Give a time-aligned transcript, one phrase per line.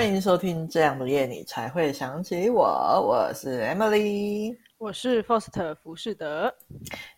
[0.00, 6.50] 欢迎收听这样的夜你才会想起我，我是 Emily，我是 Foster 福士德。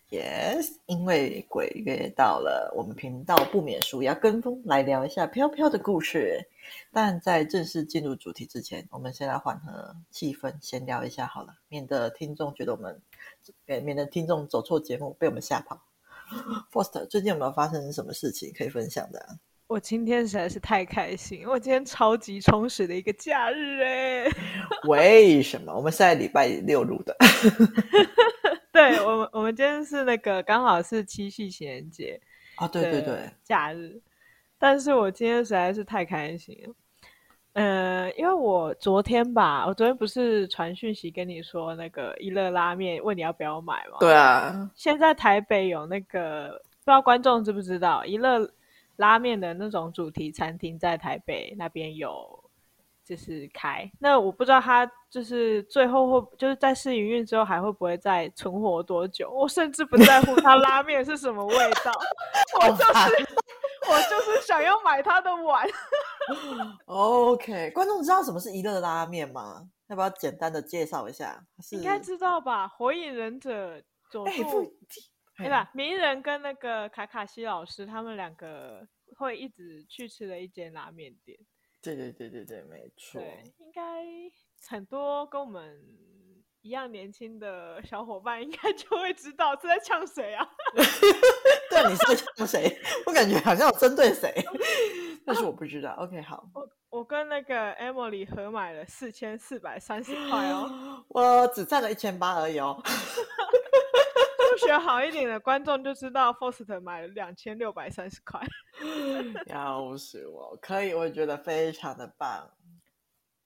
[0.09, 6.45] Yes，因为鬼月到了，我们频道不免俗要跟风来聊一下飘飘的故事。
[6.91, 13.01] 但在正式进入主题之前，我们先来缓和气氛，闲聊一下好了，免得听众觉得我们，
[13.65, 15.81] 免得听众走错节目被我们吓跑。
[16.69, 19.39] Foster，最近有没有发生什么事情可以分享的啊？
[19.67, 24.25] 我今天实在是太开心，我今天超级充实的一个假日哎！
[24.87, 25.73] 为什么？
[25.73, 27.15] 我们现在礼拜六录的。
[28.71, 32.19] 对，我们我们今天是那个刚好是七夕情人节
[32.55, 33.99] 啊，对对对，假日。
[34.59, 36.73] 但是我今天实在是太开心了，
[37.53, 43.97] 嗯、呃，因为我昨天吧，我昨天不是传讯息跟你说那个一乐拉面，问你要不要买吗？
[43.99, 48.47] 对啊，现在台北有那个，不知道观众知不知道一乐。
[48.97, 52.43] 拉面的那种主题餐厅在台北那边有，
[53.03, 53.89] 就是开。
[53.99, 59.31] 那我不知道他就是最后会就是在试营运之后还会不会再存活多久。
[59.31, 61.91] 我甚至不在乎他拉面是什么味道，
[62.61, 63.27] 我就是
[63.89, 65.67] 我就是想要买他的碗。
[66.85, 69.67] OK，观众知道什么是一乐拉面吗？
[69.87, 71.43] 要不要简单的介绍一下？
[71.71, 72.67] 应该知道吧？
[72.67, 74.73] 火影忍者佐助。
[75.43, 75.69] 对吧？
[75.73, 81.37] 鸣人跟那个卡卡西老师，他们两个会一直去吃的一间拉面店。
[81.81, 83.19] 对对对对对，没错。
[83.21, 83.81] 对，应该
[84.69, 85.77] 很多跟我们
[86.61, 90.47] 一样年轻的小伙伴，应该就会知道是在呛谁啊？
[91.69, 92.79] 对，你是在呛谁？
[93.05, 94.33] 我感觉好像有针对谁，
[95.25, 95.91] 但是我不知道。
[95.99, 96.47] OK，好。
[96.53, 102.81] 我我跟那个 Emily 合买了四千四百三十块哦， 我只占了一千八而已哦。
[104.57, 108.39] 数学好一点的观众就知道，Foster 买了两千六百三十块，
[109.47, 110.55] 要死我！
[110.61, 112.47] 可以，我觉得非常的棒。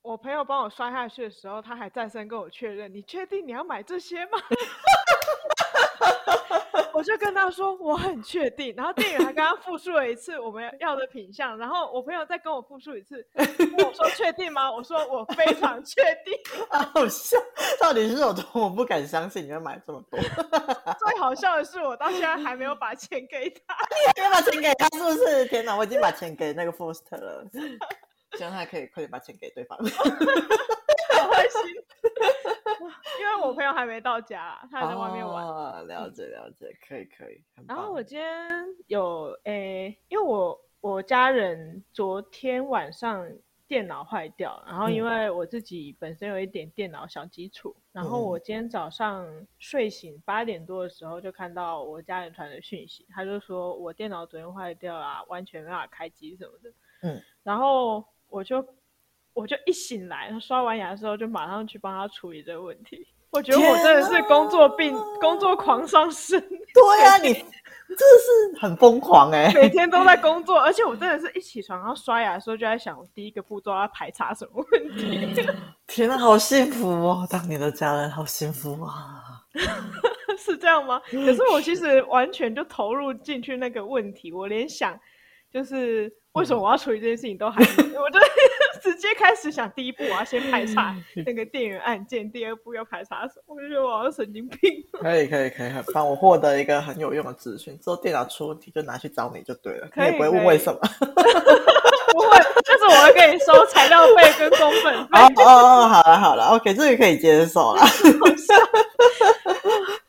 [0.01, 4.31] 我朋友帮我刷下去的时候，他还再三跟我确认：“你确定你要买这些吗？”
[6.97, 14.72] 我就跟他说我很确定，然后店员还跟他复述了一次我们要的品相，然后我朋友再跟我复述一次，跟我说确定吗？
[14.72, 16.34] 我说我非常确定。
[16.96, 17.38] 好笑，
[17.80, 20.19] 到底是有多么不敢相信你会买这么多？
[20.97, 25.46] 最好笑的是我到现在还没有把钱给他，你还没有把钱给他是不是？
[25.46, 27.46] 天哪，我已经把钱给那个 Foster 了，
[28.35, 29.78] 希望他可以快点把钱给对方。
[31.17, 31.61] 好开心。
[33.19, 35.45] 因为我朋友还没到家，他还在外面玩。
[35.45, 37.44] 哦、了解了解，可以可以。
[37.67, 43.28] 然后我今天有诶、欸，因为我我家人昨天晚上
[43.67, 56.69] 电脑坏掉，然后因为我自己本身有一点电脑小基础，嗯、然后我今天早上睡醒八点多的时候就看到我家人传的讯息，他就说我电脑昨天坏掉啊，完全没办法开机什么的。
[57.01, 58.66] 嗯，然后我就。
[59.38, 63.06] 我就一醒来，刷完牙的时候就马上去帮他处理这个问题。
[63.30, 66.42] 我觉得我真的是工作病、工作狂上身。
[66.74, 67.46] 对啊，你真的
[68.56, 75.36] 是很疯狂哎、欸，每天都在工作，而且我真的是一起床然后刷牙的时候就在想，我第一个步骤要排查什么问题。
[75.86, 77.28] 天哪，好幸福哦！
[77.30, 79.22] 当你的家人好幸福啊，
[80.36, 81.00] 是这样吗？
[81.12, 85.00] 可是我其实完全就投入进去那个问题，我连想
[85.52, 88.20] 就是为什么我要处理这件事情都还没，我就。
[88.88, 93.56] 直接开始想，第一步我要先排查那个电源按键，第二步要排查什么？
[93.56, 94.59] 我就觉得我好像神经病。
[94.94, 100.80] 可以可以可以，很棒我获得一个很有用的资讯，之后电脑出问题就拿去找你就对了，你也不会问为什么。
[102.14, 102.30] 不会，
[102.66, 105.09] 但是我会给你收材料费跟工本费。
[105.12, 107.81] 哦哦哦，好了好了，OK，这个可以接受了。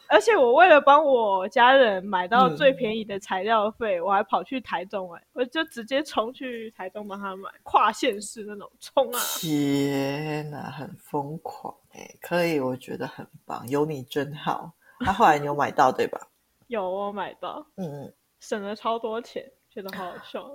[0.11, 9.21] 而且我为了帮我家人买到最便宜的材料费，嗯、我还跑去台中哎，我就直接冲去台中帮他买，跨县市那种冲啊！
[9.39, 12.09] 天哪，很疯狂哎！
[12.23, 14.73] 可以，我觉得很棒，有你真好。
[15.01, 16.19] 他、啊、后来你有买到对吧？
[16.69, 20.51] 有，我买到，嗯嗯，省了超多钱，觉得好好笑。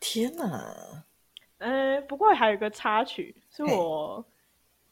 [0.00, 1.04] 天哪！
[1.58, 4.24] 呃，不过还有一个插曲是我。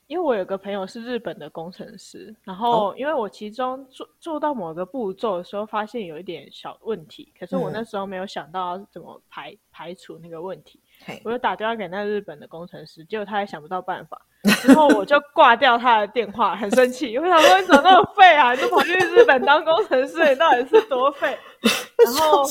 [0.06, 10.80] 因为我有个朋友是日本的工程师，然后因为我其中做做到某个步骤的时候，发现有一点小问题，可是我那时候没有想到怎么排排除那个问题，
[11.24, 14.20] 我就打电话给那日本的工程师，结果他也想不到办法，
[14.60, 21.36] 之后我就挂掉他的电话，很生气，我想说你怎么那么废啊，你都跑去日本当工程师，你到底是多废？
[22.04, 22.44] 然后，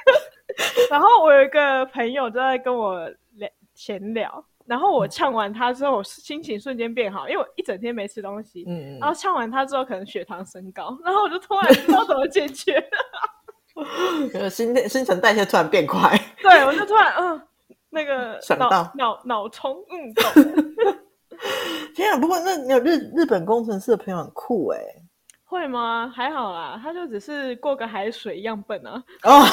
[0.90, 4.44] 然后我有一个朋友就在跟我聊闲聊。
[4.66, 8.64] 然后我呛完它之后，我心情瞬间变好，因为我一整天没吃东西。
[8.66, 12.82] 嗯，然后呛完它之后，可能血糖升高，然后我就突然不知道怎么解决。
[14.50, 16.18] 新新陈代谢突然变快。
[16.42, 17.42] 对，我就突然嗯，
[17.90, 20.24] 那个 想到脑脑脑冲，嗯， 懂。
[21.94, 22.18] 天啊！
[22.18, 24.78] 不过那你有日日本工程师的朋友很酷哎，
[25.46, 26.12] 会吗？
[26.14, 29.02] 还好啦，他就只是过个海水一样笨啊。
[29.22, 29.44] 哦，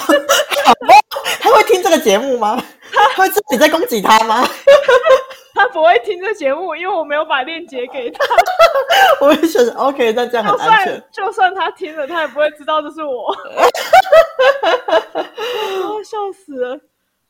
[1.39, 2.61] 他会听这个节目吗？
[2.91, 4.43] 他会知道你在攻击他吗？
[5.53, 8.25] 他不会听这节目，因为我没有把链接给他。
[9.21, 10.95] 我也觉得 OK，那这样很安全。
[11.11, 13.35] 就算就算他听了，他也不会知道这是我。
[16.03, 16.79] 笑死了。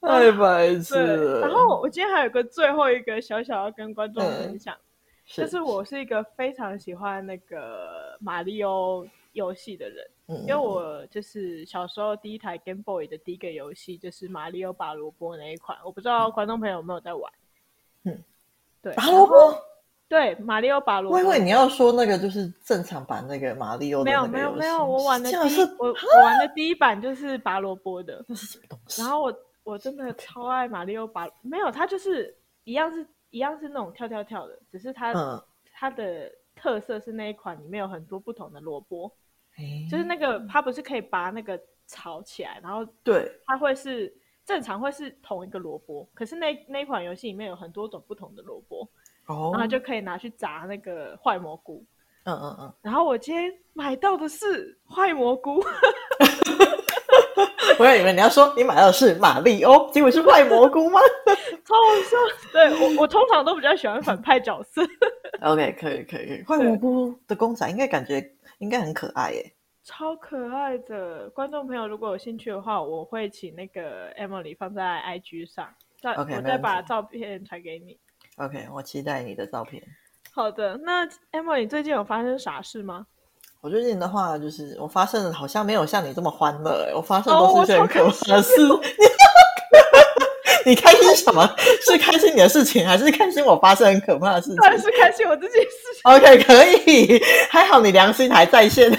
[0.01, 1.41] 太白痴了。
[1.41, 4.79] 然后我今天还有个最后一个小小要跟观众分享，嗯、
[5.25, 17.31] 是就是我是一个非常喜欢那个马里奥游戏的人，嗯、因为我就是小时候第一台 Game Boy 的第一个游戏就是马里奥拔萝卜那一款，我不知道观众朋友有没有在玩。
[18.03, 18.23] 嗯，
[18.81, 19.57] 对，拔萝卜，
[20.07, 21.17] 对，马里奥拔萝卜。
[21.17, 29.01] 我以为你要说那个就是正常版那个马里奥，没有没有没有，我玩的第一我我玩的第一版就是拔萝卜的，那是什么东西？
[29.01, 29.33] 然后我。
[29.65, 35.43] 我真的超爱马里奥拔，没有，它就是一样是一样是那种跳跳跳的，只是它、嗯、
[35.73, 39.11] 它的特色是那一款里面有很多不同的萝卜，
[39.57, 44.15] 欸、就是那个它不是可以拔那个炒起来，然后对，它会是
[44.45, 48.87] 正常会是同一个萝卜，可是那那一款游戏里面有很多种不同的萝卜，
[49.25, 51.83] 哦，然后就可以拿去炸那个坏蘑菇，
[52.25, 55.59] 嗯嗯嗯，然后我今天买到的是坏蘑菇。
[57.79, 60.99] 我还以为你要说你买到的是马里欧，结果是坏 蘑菇吗？
[61.25, 62.17] 超好笑！
[62.51, 64.81] 对我，我通常都比较喜欢反派角色。
[65.41, 66.43] OK，可以，可以，可以。
[66.43, 68.23] 坏蘑菇的公仔应该感觉
[68.59, 69.53] 应该很可爱耶，
[69.83, 71.29] 超可爱的。
[71.29, 75.67] 观众朋友如果有兴趣的话，我会请那个 Emily 放在 IG 上，
[76.01, 77.97] 再 Okay, 我再把照片传给你。
[78.37, 79.81] OK，我期待你的照片。
[80.31, 83.05] 好的，那 Emily 最近有发生啥事吗？
[83.63, 88.61] 我最近的话，就是我发生的好像没有像你这么欢乐，欸，我发生的都是很可怕的事。
[88.63, 88.77] 哦、
[90.67, 91.49] 你开心什么？
[91.87, 94.57] 是开心你的事情，还是开心我发生很可怕的事情？
[94.57, 96.01] 当然是开心我自己的事情。
[96.03, 98.91] OK，可以， 还好你良心还在线。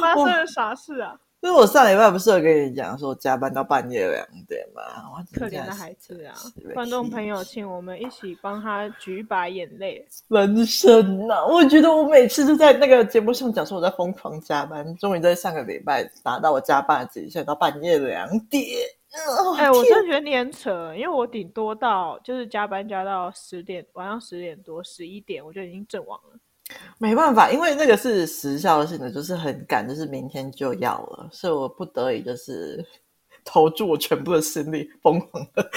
[0.00, 1.12] 发生了啥事啊？
[1.44, 4.82] 因为我上礼拜不是有跟你讲说加班到半夜两点嘛，
[5.30, 6.34] 可怜的孩子啊！
[6.72, 10.02] 观众朋友，请我们一起帮他举一把眼泪。
[10.28, 18.64] 人生呐、啊，我觉得我每次都在那个节目上讲说我在疯狂加班，终于在上个礼拜达到我加班的极限，到半夜两点。
[19.12, 26.38] 哎、呃，我真的觉得你很扯，因为我顶多到就是加班加到十点，晚上十点多、十一点，我就已经阵亡了。
[26.98, 32.84] 没办法，因为那个是时效性的，就是很赶，就是明天就要了，所以我不得已就是
[33.44, 35.70] 投注我全部的心力，疯狂的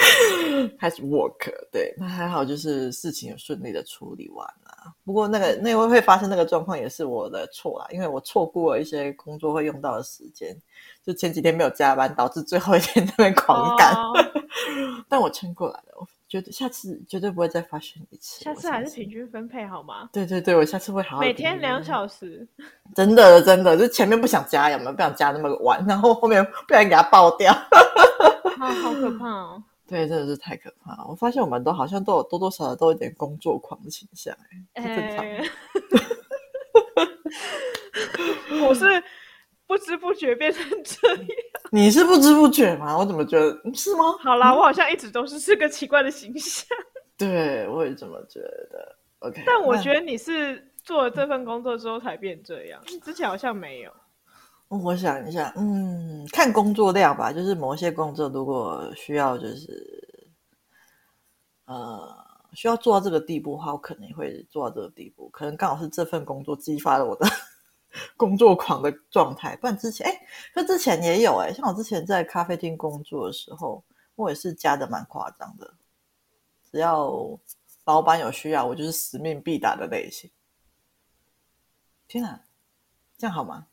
[0.78, 1.52] 开始 work。
[1.70, 4.94] 对，那还好，就是事情有顺利的处理完了。
[5.04, 10.56] 不过那个那位会发生那个状况也是我的错啊，因为我错过了一些工作会用到的时间，
[11.04, 13.94] 就前几天没有加班，导致最后一天在那边狂赶。
[13.94, 14.16] Oh.
[15.06, 16.06] 但我撑过来了。
[16.28, 18.44] 觉得下次绝对不会再发生一次。
[18.44, 20.10] 下次还是平均分配好吗？
[20.12, 21.22] 对对对，我下次会好好。
[21.22, 22.46] 每天两小时。
[22.94, 27.52] 真的真的，就前面不想加，有没有不想加那么晚，然后后面不然给它爆掉。
[28.60, 29.62] 啊好可怕哦！
[29.88, 31.06] 对，真的是太可怕了。
[31.08, 34.36] 我发现我们都好像都有多多少少都有点工作狂的倾向，
[34.74, 35.24] 哎，正常。
[35.24, 35.42] 欸、
[38.66, 38.84] 我是。
[39.68, 41.26] 不知不觉变成这样，
[41.70, 42.96] 你是不知不觉吗？
[42.98, 44.16] 我怎么觉得是吗？
[44.18, 46.66] 好啦，我好像一直都是是个奇怪的形象。
[47.18, 48.98] 对，我也这么觉得。
[49.18, 53.92] OK，但我觉得你是做了这份工作之后才变这样，嗯、之前好像没有。
[54.68, 57.30] 我想一下，嗯，看工作量吧。
[57.32, 60.28] 就是某些工作如果需要，就是
[61.66, 62.00] 呃，
[62.54, 65.28] 需要做到这个地步的话，我可能会做到这个地步。
[65.30, 67.26] 可能刚好是这份工作激发了我的。
[68.16, 73.82] 工作狂的状态，不然之前哎，可之前也有哎，像我之前在咖啡厅工作的时候，
[74.14, 75.74] 我也是加的蛮夸张的。
[76.70, 77.38] 只要
[77.84, 80.30] 老板有需要，我就是使命必达的类型。
[82.06, 82.40] 天哪，
[83.16, 83.66] 这样好吗？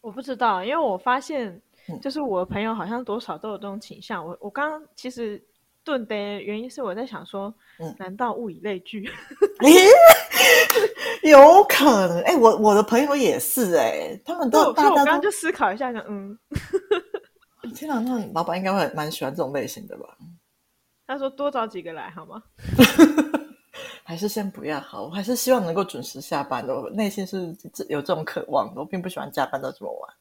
[0.00, 1.60] 我不知道，因为我发现，
[2.00, 4.24] 就是我的朋友好像多少都有这种倾向。
[4.24, 5.44] 我我刚刚其实。
[5.86, 9.08] 顿的原因是我在想说，嗯，难道物以类聚？
[11.22, 12.18] 有可能。
[12.22, 16.36] 哎、欸，我我的朋友也是哎、欸，他们都，大家都我刚刚就思考一下，想，嗯，
[17.74, 20.04] 天哪，那老板应该会蛮喜欢这种类型的吧？
[21.06, 22.42] 他说多找几个来好吗？
[24.02, 26.74] 还是先不要好，我还是希望能够准时下班的。
[26.74, 27.56] 我内心是
[27.88, 30.14] 有这种渴望的，我并不喜欢加班到这么晚。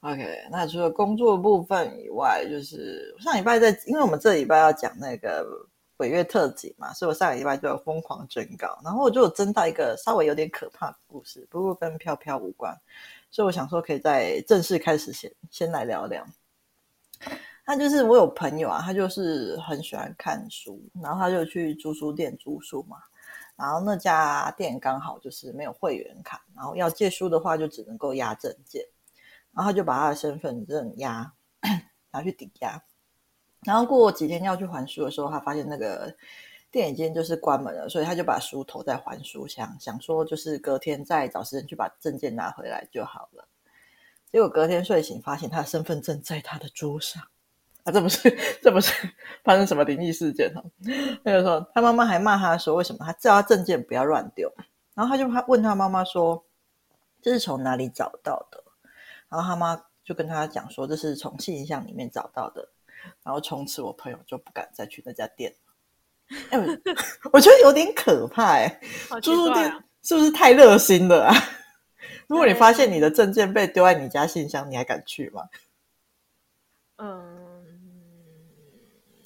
[0.00, 5.46] OK，那除了工作部分以外，就是上礼拜在，因为我们这礼拜要讲那个
[5.94, 12.74] 鬼月特辑嘛，所以我上个礼拜就有疯狂征稿，然后我就有征到一个稍微有点可怕的故事，不过跟飘飘无关，
[13.30, 16.26] 所以我想说可以在正式开始前先来聊聊。
[17.66, 22.96] 他就是我有朋友啊，他就是很喜欢看书，然后他就去租书店租书嘛。
[23.54, 28.82] 然后那家店刚好就是没有会员卡，然后要借书的话就只能够押证件，
[29.60, 31.30] 然后他就把他的身份证押
[32.12, 32.82] 拿去抵押。
[33.66, 36.10] 然后过几天要去还书的时候，他发现那个
[36.70, 43.46] 店已经就是关门了，所以他就把书投在还书箱，想说就是隔天再找时间去把证件拿回来就好了。
[44.32, 47.22] 结果隔天睡醒，发现他的身份证在他的桌上
[47.84, 47.92] 啊！
[47.92, 48.94] 这不是这不是
[49.44, 50.64] 发生什么灵异事件哈？
[51.22, 54.50] 那个时候他妈妈还骂他说：“为什么他叫他证件不要乱丢？”
[54.96, 56.42] 然后他就他问他妈妈说
[57.20, 58.64] ：“这是从哪里找到的？”
[59.30, 62.68] 然后他妈就跟他讲说：“这是从信箱里面找到的。”
[63.24, 65.54] 然后从此我朋友就不敢再去那家店。
[66.50, 66.58] 哎，
[67.32, 68.80] 我觉得有点可怕哎！
[69.22, 69.72] 租书店
[70.02, 71.34] 是不是太热心了啊？
[72.28, 75.42] 如果你发现你的证件被丢在你家信箱，你还敢去吗？
[76.98, 77.64] 嗯，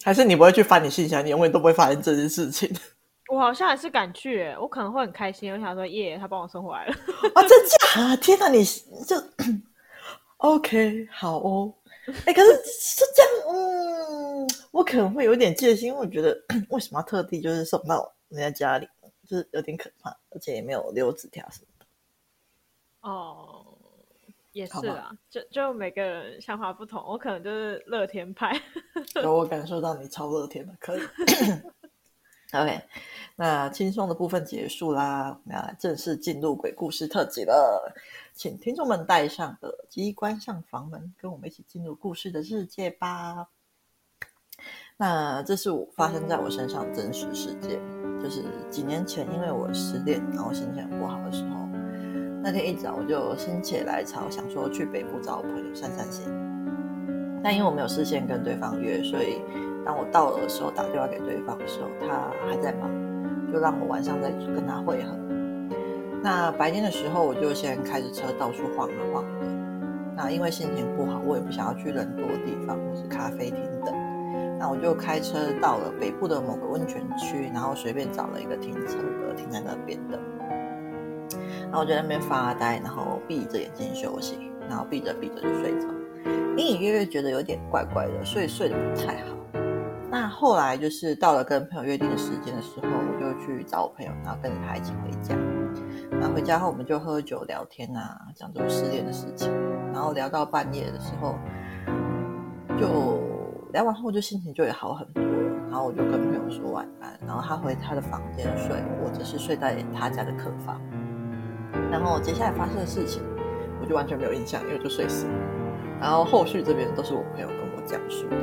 [0.03, 2.73] 还是你不会去翻你信箱，你永远都不会发生这件事情？
[3.33, 5.53] 我好像还是敢去，我可能会很开心。
[5.53, 6.95] 我想说，耶，他帮我送回来了
[7.35, 7.43] 啊！
[7.43, 8.17] 真假？
[8.17, 8.84] 天哪，你就
[10.39, 11.75] OK 好哦。
[12.27, 16.39] 哎，可是是这样，嗯，我可能会有点戒心，因为我觉得
[16.69, 18.87] 为什么要特地就是送到人家家里，
[19.27, 21.87] 就是有点可怕，而且也没有留纸条什么的。
[23.09, 23.79] 哦，
[24.53, 28.55] 也是啊，就就每个人想法不同，我可能就是乐天派。
[29.23, 31.01] 有我感受到你超乐天的，可以。
[32.63, 32.81] OK，
[33.35, 37.93] 那轻松的部分结束啦，那正式进入鬼故事特辑了。
[38.33, 43.49] 请听众们戴上耳机，关上房门，跟我们一起进入故事的世界吧。
[44.97, 47.81] 那这是我发生在我身上的真实事件，
[48.23, 51.67] 就是几年前，因为我失恋，然后心情很不好的时候，
[52.41, 56.25] 那天一早我就心血来潮，想说去北部找我朋友散散心。
[57.43, 59.39] 但因为我没有事先跟对方约，所以
[59.85, 62.91] 当我到了的时候打电话给对方的时候，他还在忙，
[63.53, 65.11] 就让我晚上再跟他会合。
[66.23, 69.25] 那白天的时候，我就先开着车到处晃啊晃。
[70.17, 73.95] 那因为心情不好，我也不想要去人多的地方或是咖啡厅等。
[74.59, 80.19] 那我就开车到了北部的某个温泉区，然后随便找了一个停车格停在那边的。
[81.63, 85.89] 然后我就在那边发呆，然后闭着眼睛休息，然后闭着闭着就睡着。
[86.57, 89.35] 隐隐约约觉得有点怪怪的，所以睡得不太好。
[90.35, 95.35] 后来就是到了跟朋友约定的时间的时候，我就去找我朋友，然后跟着他一起回家。
[96.11, 99.51] 那回家后，我们就喝酒聊天啊，讲这种失恋的事情。
[99.93, 101.37] 然后聊到半夜的时候，
[102.79, 103.23] 就
[103.73, 105.23] 聊完后就心情就也好很多。
[105.71, 110.81] 然后我就跟朋友说晚安，然后他回他的房间睡，我则是睡在他家的客房。
[111.91, 113.23] 然后接下来发生的事情，
[113.81, 115.33] 我就完全没有印象，因为就睡死了。
[116.01, 118.37] 然后后续这边都是我朋友跟我讲述的。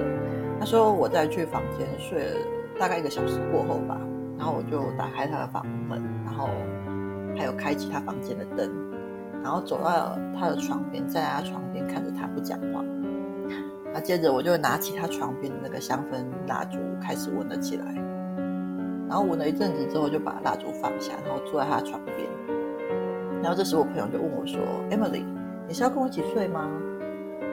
[0.61, 2.35] 他说我在去房间睡了
[2.79, 3.99] 大概一个小时过后吧，
[4.37, 6.47] 然后我就打开他的房门，然后。
[7.37, 8.69] 还有开启他房间的灯，
[9.41, 12.83] 然后走到他的床边，在他床边看着他不讲话。
[13.93, 17.85] 那接着我就拿起他床边的那个香氛蜡烛，开始闻了起来。
[19.07, 22.17] 然后闻了一阵子之后，就把蜡烛放下，然后坐在他床边。
[23.41, 24.59] 然后这时我朋友就问我说
[24.91, 25.23] ：“Emily，
[25.69, 26.69] 你是要跟我一起睡吗？”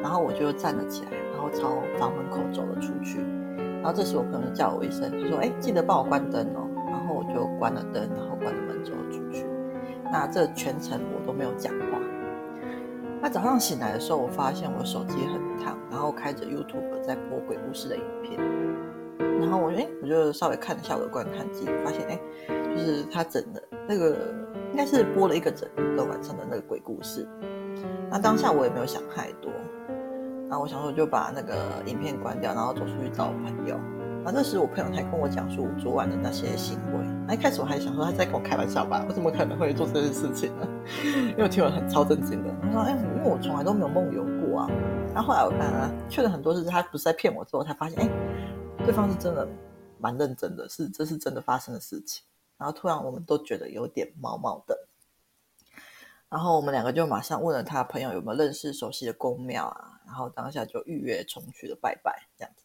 [0.02, 3.20] 然后我就站了起来，然后朝房门口走了出去。
[3.80, 9.46] 然后这时我朋友叫我一声，就说：“哎，记得帮我关灯哦。”然后我就关了灯，然后关了门，走了出去。
[10.10, 12.00] 那这全程我都没有讲话。
[13.22, 18.40] 那早上醒来的时候，我发现我手机很烫，然后开着 YouTube 在播鬼故事的影片。
[19.38, 22.20] 然后我哎，我就稍微看了一下我的观看记录，发现哎，
[22.74, 24.10] 就是他整的那个
[24.72, 27.24] 应该是播了一个整个晚上的那个鬼故事。
[28.10, 29.52] 那当下我也没有想太多，
[30.48, 33.78] 然后我想说就把那个影片关掉，然后走出去找我朋友。
[34.24, 37.06] 然后这时我朋友才跟我讲述昨晚的那些行为。
[37.26, 40.66] 那一开始我还想说他在跟我开玩笑吧，我怎么可能会做这件事情呢？
[41.30, 42.50] 因为我听完很超震惊的。
[42.62, 44.70] 他说：“哎，因为我从来都没有梦游过啊。”
[45.14, 48.08] 然后后来我看他确认很多次他不是在骗我之后，才发现哎，
[48.84, 49.46] 对方是真的
[49.98, 52.24] 蛮认真的，是这是真的发生的事情。
[52.58, 54.76] 然后突然我们都觉得有点毛毛的。
[56.30, 62.64] 然后我们两个就马上问了他朋友有没有认识熟悉的公庙啊，然后当下就预约重去的拜拜这样子。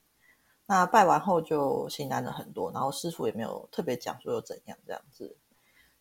[0.66, 5.38] 那拜完后就心安了很多，然后师傅也没有特别讲说有怎样这样子。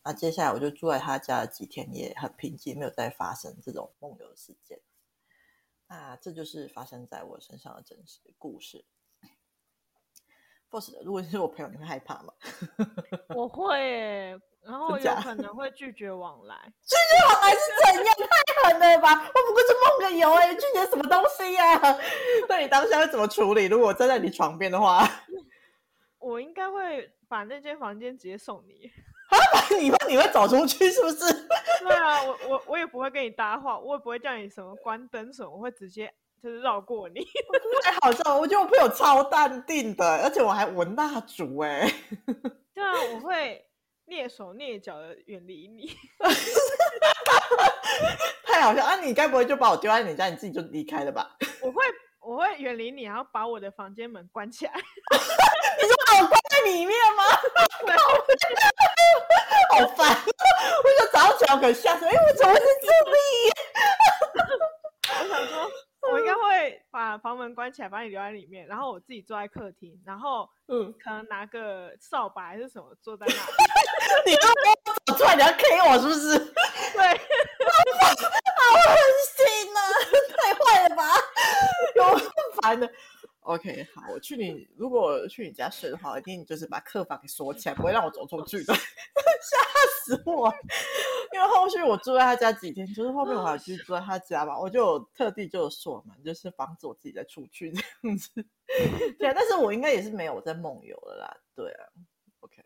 [0.04, 4.80] 那接下来我就住在他家了几天，也很平静，没有再发生这种梦游事件。
[5.86, 8.84] 那这就是发生在我身上的真实故事。
[10.72, 12.32] boss，如果是我朋友，你会害怕吗？
[13.36, 14.30] 我会，
[14.64, 16.56] 然后有可能会拒绝往来。
[16.82, 17.58] 拒绝往来是
[17.92, 18.14] 怎样？
[18.16, 19.10] 太狠了吧！
[19.12, 21.98] 我不过是梦个游哎，拒绝什么东西呀、啊？
[22.48, 23.66] 那你当下会怎么处理？
[23.66, 25.06] 如果我站在你床边的话，
[26.18, 28.90] 我应该会把那间房间直接送你。
[29.28, 29.36] 啊，
[29.78, 31.32] 你会你会走出去是不是？
[31.82, 36.12] 对啊，我我我也不会跟你搭话，我也不会叫你什么关灯什么，我会直接。
[36.42, 37.24] 就是绕过你，
[37.84, 38.36] 太好笑了！
[38.36, 41.88] 我觉得我朋友超淡定的，而且我还闻蜡烛哎。
[42.74, 43.64] 对啊，我会
[44.08, 45.96] 蹑手蹑脚的远离你。
[48.44, 48.96] 太好笑啊！
[48.96, 51.30] 你该不会就把我丢在你家，你自己就离开了吧？
[51.62, 51.80] 我会，
[52.20, 54.72] 我会远离你，然后把我的房间门关起来。
[54.72, 57.22] 你说把我关在里面吗？
[59.70, 60.18] 好烦！
[60.26, 63.14] 我就早上可吓死，哎，我怎么会是这里？
[65.20, 65.70] 我想说。
[66.10, 73.40] 我应该会把房门关起来，把你留在里面，然后我自己坐在客厅，然后嗯，可能拿个扫把还是什么坐在那里。
[74.26, 76.38] 你都没有走出来，你要 K 我是不是？
[76.92, 77.02] 对，
[78.58, 78.96] 好狠
[79.36, 79.80] 心啊！
[80.36, 81.02] 太坏了吧，
[81.96, 82.20] 有够
[82.60, 82.90] 烦的。
[83.40, 88.74] OK，好，我去你，如果去你家睡的话，我一定就是把客房给锁起来，不会让我走出去的。
[88.74, 89.58] 吓
[90.04, 90.52] 死我！
[91.32, 98.30] 因为后续我住在他家几天，就是后面我还继续住在他家嘛，我就有特地就锁门，就是防止我自己再出去这样子。
[99.18, 101.36] 对啊，但是我应该也是没有在梦游了啦。
[101.54, 101.84] 对啊
[102.40, 102.62] ，OK，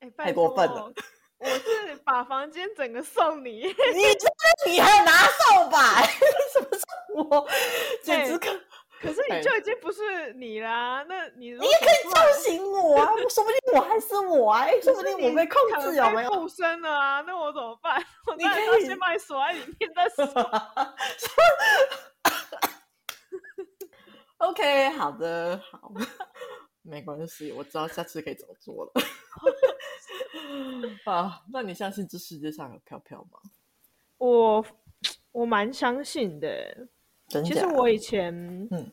[0.00, 0.92] 哎，太过分了。
[1.38, 6.02] 我是把房间整个送你， 你你还拿扫把？
[6.52, 6.84] 什么是
[7.14, 7.48] 我？
[8.02, 8.48] 简直可。
[9.04, 13.12] 可是 你就已经不是你啦，欸、那你你也可以叫醒我啊！
[13.28, 14.62] 说不定我还是我啊！
[14.62, 16.32] 哎，说不定我被控制有没有？
[16.32, 17.20] 附身了啊！
[17.20, 18.02] 那我怎么办？
[18.26, 20.24] 我当然要先把你锁在里面再说。
[24.38, 25.92] OK，好的，好，
[26.80, 28.92] 没关系，我知道下次可以怎么做了。
[31.12, 33.38] 啊，那你相信这世界上有飘飘吗？
[34.16, 34.64] 我
[35.32, 36.88] 我蛮相信的。
[37.28, 38.32] 其实我以前，
[38.70, 38.90] 嗯，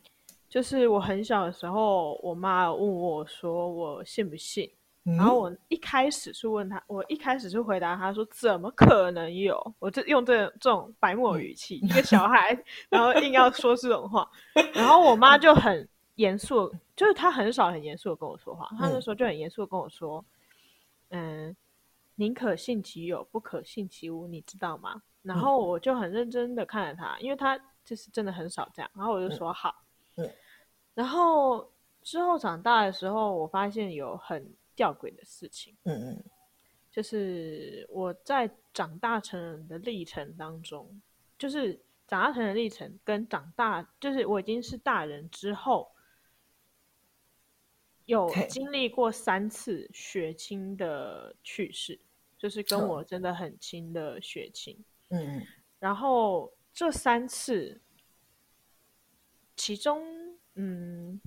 [0.49, 4.67] 就是我很小的时候，我妈问我说我信不信，
[5.05, 12.57] 嗯、然后我一开始是问她，我一开始是回答她说怎么可能有，我就用这这种白目语气，嗯、一个小孩，
[12.89, 14.27] 然后硬要说这种话，
[14.73, 20.23] 然后我妈就很严肃，就是她很少很严肃的跟我说话，她那时候就很严肃的跟我说，
[21.09, 21.55] 嗯，
[22.15, 25.01] 宁可信其有，不可信其无，你知道吗？
[25.21, 27.59] 然后我就很认真的看着他，因为她。
[27.83, 29.83] 就是真的很少这样，然后我就说好。
[30.15, 30.33] 嗯嗯、
[30.93, 35.75] 然后之后长大的时候，我发现有很吊诡的事情。
[35.83, 36.23] 嗯嗯，
[36.91, 41.01] 就是我在长大成人的历程当中，
[41.37, 41.73] 就是
[42.07, 45.91] 长大成人的历程跟长大，就是我已经是大人之后，
[48.05, 51.99] 有经历过三次血亲的去世，
[52.37, 54.77] 就是跟我真的很亲的血亲。
[55.09, 55.47] 嗯嗯，
[55.79, 56.51] 然后。
[56.73, 57.81] 这三次，
[59.55, 61.19] 其中，嗯，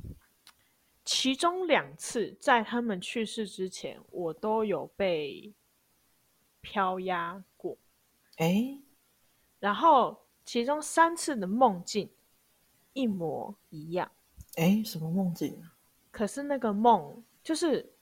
[1.05, 5.53] 其中两次在他们去世之前，我都有被
[6.61, 7.77] 飘压过。
[8.39, 8.81] 哎，
[9.61, 12.11] 然后其中三次的梦境
[12.95, 14.11] 一模一样。
[14.57, 15.77] 哎，什么梦境啊？
[16.11, 17.95] 可是那个梦就是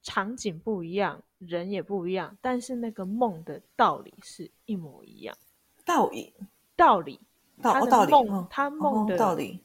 [0.00, 5.36] 场景不一样，人也不一样，但是那个梦的道理是一模一样。
[5.84, 6.32] 道理。
[6.76, 7.20] 道理，
[7.62, 9.62] 他的梦，他梦的道理，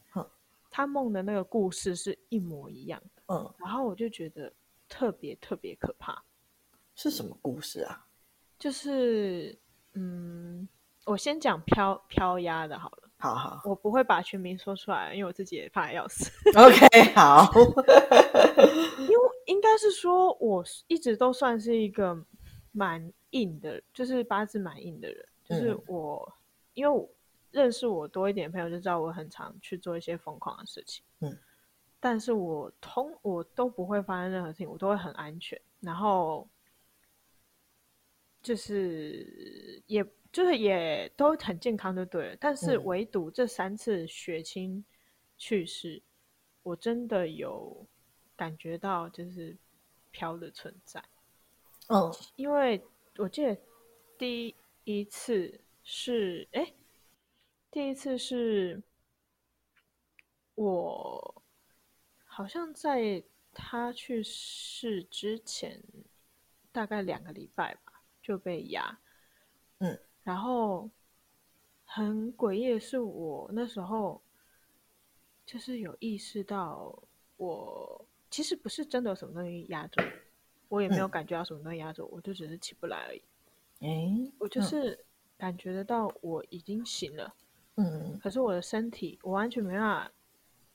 [0.69, 3.23] 他梦的那个故事是一模一样的。
[3.33, 4.51] 嗯，然后我就觉得
[4.87, 6.23] 特别特别可怕。
[6.95, 8.05] 是什么故事啊？
[8.57, 9.57] 就是，
[9.93, 10.67] 嗯，
[11.05, 13.09] 我先讲飘飘压的好了。
[13.17, 16.31] 好好，我不会把全名说出来，因为我自己也怕得要死。
[16.55, 17.51] OK，好。
[19.01, 22.17] 因为应该是说，我一直都算是一个
[22.71, 26.31] 蛮硬的，就是八字蛮硬的人，就是我。
[26.79, 27.09] 因为我
[27.51, 31.37] 认识我多一点朋友就知道我很常去做一些疯狂的事情，嗯，
[31.99, 36.47] 但是我通我都不会发生任何事情，我都会很安全，然后
[38.41, 44.81] 就是也就是也都很健康就对了，但是唯独这三次血清
[45.37, 46.03] 去世，嗯，
[46.63, 47.85] 我真的有
[48.37, 49.57] 感觉到就是
[50.11, 51.03] 飘的存在，
[51.89, 52.81] 嗯，因为
[53.17, 53.57] 我记得
[54.17, 55.59] 第一次。
[55.91, 56.71] 是哎，
[57.71, 58.79] 第一次是
[60.53, 61.43] 我
[62.25, 65.83] 好像在他去世之前
[66.71, 68.99] 大概两个礼拜吧就被压，
[69.79, 70.87] 嗯，然后
[71.85, 74.21] 很诡异的是，我那时候
[75.43, 76.95] 就是有意识到
[77.35, 80.03] 我其实不是真的有什么东西压着
[80.67, 83.21] 我，我也没有感觉到什么东西压着我，嗯、我就只是起不来而已。
[83.79, 85.03] 哎，我就是
[85.39, 87.33] 感觉得到我已经醒了，
[87.75, 90.11] 嗯，可是我的身体我完全没办法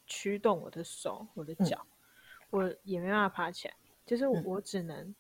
[0.06, 3.74] 驱动我的手、我的脚，嗯、我也没办法爬起来，
[4.06, 5.14] 就是我只能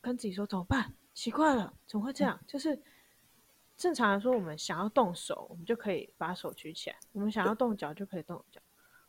[0.00, 0.94] 跟自己说怎么办？
[1.12, 2.38] 奇怪了，怎么会这样？
[2.40, 2.80] 嗯、就是
[3.76, 8.60] 正常来说，我们想要动手，我们就可以把手举起来；我们想要动脚，就可以动脚；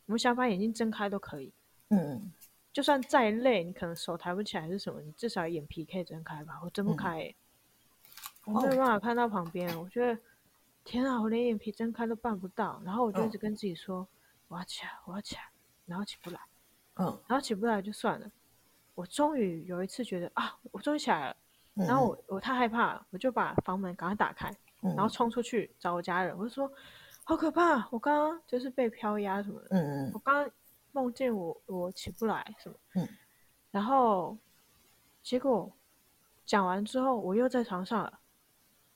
[0.08, 1.54] 我们想把眼睛睁开都可以。
[1.90, 2.32] 嗯，
[2.74, 6.60] 就算再累，你可能手抬不起来是什么，你至少眼皮可以睁开吧？
[6.64, 7.34] 我睁不开、
[8.46, 9.70] 我没有办法看到旁边。
[9.76, 10.20] 哦、我觉得
[10.84, 12.82] 天啊，我连眼皮睁开都办不到。
[12.86, 14.08] 然后我就一直跟自己说：“哦、
[14.50, 15.42] 我要起来，我要起来。”
[15.86, 16.40] 然后起不来，
[16.96, 18.32] 嗯，然后起不来就算了。
[18.96, 21.36] 我终于有一次觉得啊，我终于起来了。
[21.76, 24.50] 嗯、然后我我太害怕了，我就把房门赶快打开，
[24.82, 26.38] 嗯、然后冲出去找我家人。
[26.38, 26.72] 我就说
[27.24, 27.88] ：“好可怕！
[27.92, 30.52] 我刚刚就是被飘压什么的。”嗯嗯，我刚刚。
[30.92, 33.06] 梦见我，我起不来什么，嗯，
[33.70, 34.38] 然后
[35.22, 35.70] 结果
[36.46, 38.18] 讲完之后，我又在床上了。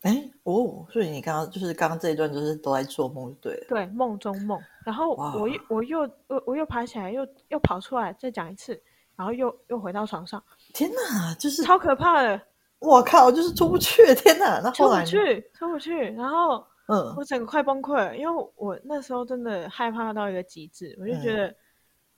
[0.01, 3.65] 哎哦，所以你刚刚就是刚刚这一段就是都在做梦，对了？
[3.67, 4.59] 对，梦中梦。
[4.85, 8.81] 然后我又我又我我又爬起来，又又跑出来，再讲一次，
[9.15, 10.41] 然后又又回到床上。
[10.73, 12.41] 天哪，就是超可怕的！
[12.79, 14.13] 我靠，就是出不去！
[14.15, 15.97] 天哪，那后来出不去，出不去。
[16.13, 21.47] 然后嗯，我整个快崩溃了，因为我那时候真的害怕到一个极致，我就觉得。
[21.47, 21.55] 嗯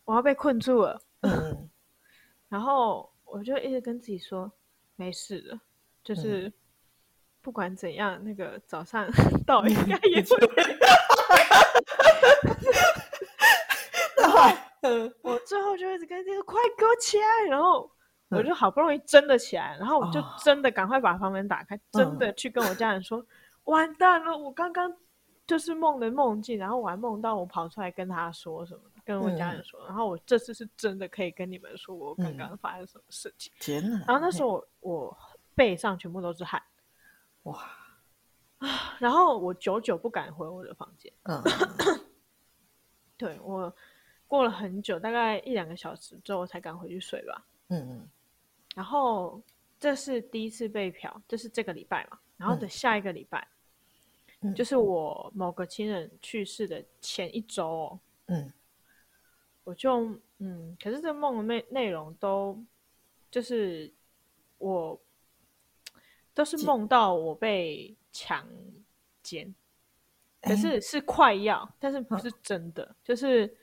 [0.04, 1.70] 我要被困住了，嗯，
[2.50, 4.52] 然后我就一直跟自己说
[4.96, 5.60] 没事的，
[6.04, 6.52] 就是
[7.42, 9.08] 不管怎样，那个早上
[9.46, 10.38] 到应该也会。
[14.18, 14.50] 然后，
[14.82, 17.90] 嗯，我最后就一直跟这个快给我起来，然后
[18.30, 23.26] 我就好不容易真的起来，然后我就真的赶快把房门打开，真的去跟我家人说，
[23.66, 24.94] 完蛋了，我刚刚
[25.48, 28.82] 就是梦的梦境，然后我还梦到我跑出来跟他说什么。
[29.04, 33.52] 跟我家人说，嗯、然后我这次是真的可以跟你们说我刚刚发生什么事情。
[33.60, 33.98] 天哪！
[34.08, 35.18] 然后那时候我我
[35.56, 36.62] 背上全部都是汗，
[37.44, 37.60] 哇
[38.60, 38.98] 啊！
[39.00, 41.12] 然后我久久不敢回我的房间。
[41.24, 41.42] 嗯，
[43.18, 43.74] 对，我
[44.28, 47.46] 过了很久，大概一两个小时之后才敢回去睡吧。
[47.70, 48.10] 嗯嗯。
[48.76, 49.42] 然后
[49.80, 52.20] 这是第一次被嫖，这是这个礼拜嘛。
[52.38, 53.48] 然后等下一个礼拜，
[54.42, 58.00] 嗯、就是我某个亲人去世的前一周哦。
[58.28, 58.54] 嗯。
[59.64, 62.60] 我就嗯，可是这梦的内内容都
[63.30, 63.94] 就是
[64.58, 65.00] 我
[66.34, 68.48] 都是梦到我被强
[69.22, 69.54] 奸，
[70.42, 73.56] 可是是快要，但是不是真的，就是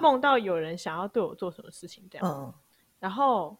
[0.00, 2.54] 梦到有人想要对我做什么事情这样，
[2.98, 3.56] 然后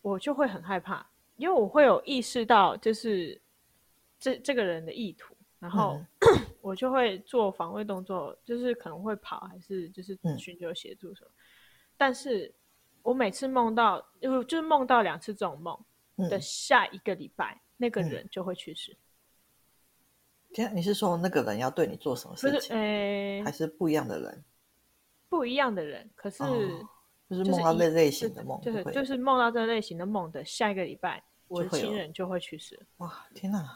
[0.00, 3.40] 我就会很害怕，因为我会有意识到就是
[4.18, 5.34] 这这个人的意图。
[5.62, 6.06] 然后、嗯、
[6.60, 11.30] 我就会做防卫动作，就是可能会跑，还是就是寻求协助什么。
[11.30, 11.38] 嗯、
[11.96, 12.52] 但是
[13.00, 15.78] 我每次梦到，就就是梦到两次这种梦
[16.28, 18.96] 的下一个礼拜，嗯、那个人就会去世。
[20.52, 22.76] 天、嗯，你是说那个人要对你做什么事情？
[22.76, 24.44] 诶，还是不一样的人？
[25.28, 26.88] 不一样的人，可是、哦、
[27.28, 32.78] 就是梦到这类型的梦，就是就是梦到这类型的梦的下一个礼拜，我的亲人就会去世。
[32.98, 33.66] 哇，天哪，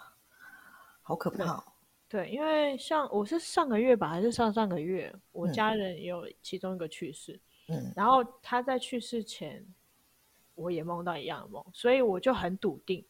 [1.00, 1.64] 好可怕、哦！
[2.08, 9.66] 对，因为像我是上个月吧，还是上上个月，我家人也有其中一个去世，嗯，然后他在去世前，
[10.56, 13.06] 我也梦到一样的梦，所以我就很笃定，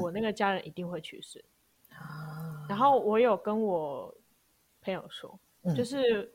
[0.00, 1.44] 我那个家人一定会去世，
[2.68, 4.12] 然后我有跟我
[4.80, 6.34] 朋友说，嗯、就是，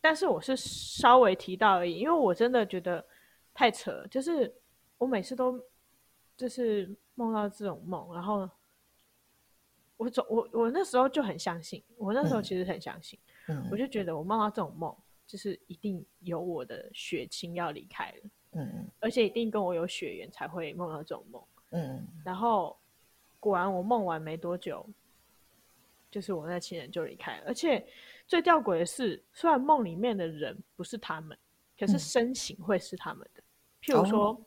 [0.00, 3.04] 但是我是稍微提到而已，因为我真的觉得
[3.52, 4.54] 太扯了，就是
[4.98, 5.60] 我每次都
[6.36, 8.48] 就是梦到这种梦，然后。
[9.96, 22.76] 我总我我那时候就很相信，我那时候其实很相信，嗯、我就觉得我梦到这种梦，就是一定有我的血亲要离开了，嗯，而且一定跟我有血缘才会梦到这种梦，嗯，然后
[23.38, 24.86] 果然我梦完没多久，
[26.10, 27.86] 就是我那亲人就离开了，而且
[28.26, 31.36] 最吊诡的是，虽然梦里面的人不是他们，
[31.78, 33.44] 可是身形会是他们的，嗯、
[33.82, 34.40] 譬如说、哦、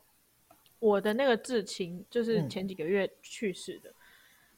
[0.80, 3.90] 我的那个至亲，就是前几个月去世的。
[3.90, 3.94] 嗯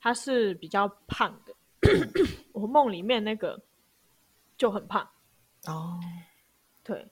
[0.01, 1.53] 他是比较胖的，
[2.53, 3.62] 我梦里面那个
[4.57, 5.05] 就很胖。
[5.65, 5.99] 哦，
[6.81, 7.05] 对，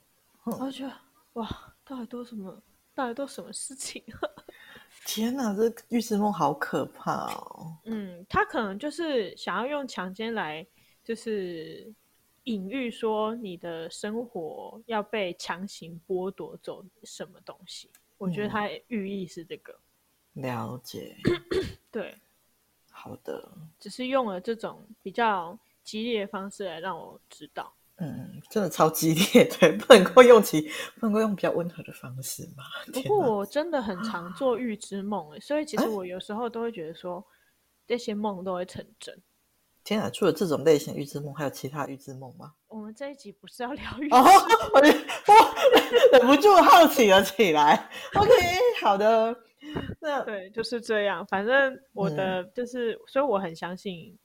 [0.46, 0.94] 我就觉得
[1.34, 2.62] 哇，到底都什么？
[2.94, 4.04] 到底都什么事情？
[5.06, 7.78] 天哪，这预知梦好可怕哦！
[7.86, 10.66] 嗯，他可能就是想要用强奸来，
[11.04, 11.94] 就是
[12.44, 17.90] 隐喻说你的生活要被强行剥夺走什么东西。
[18.18, 19.80] 我觉得他寓意是这个。
[20.34, 21.16] 了解，
[21.92, 22.16] 对。
[22.90, 27.72] 好的，只是用了这种比较激烈的方式来让我知道。
[28.00, 30.62] 嗯，真的超激烈，对， 不能够用其，
[31.00, 32.64] 不能够用比较温和的方式嘛。
[32.94, 37.26] 不过我真的很常做预知梦，所以其实我有时候都会觉得说，
[37.88, 39.20] 这些梦都会成真。
[39.84, 42.54] 天啊，除了这种类型预知梦，还有其他预知梦吗？
[42.68, 44.24] 我们这一集不是要聊预知梦？
[44.74, 47.90] 我忍不住好奇了起来。
[48.14, 48.30] OK，
[48.82, 49.36] 好的，
[50.00, 51.26] 那对，就是这样。
[51.26, 54.16] 反正我的就是，嗯、所以我很相信，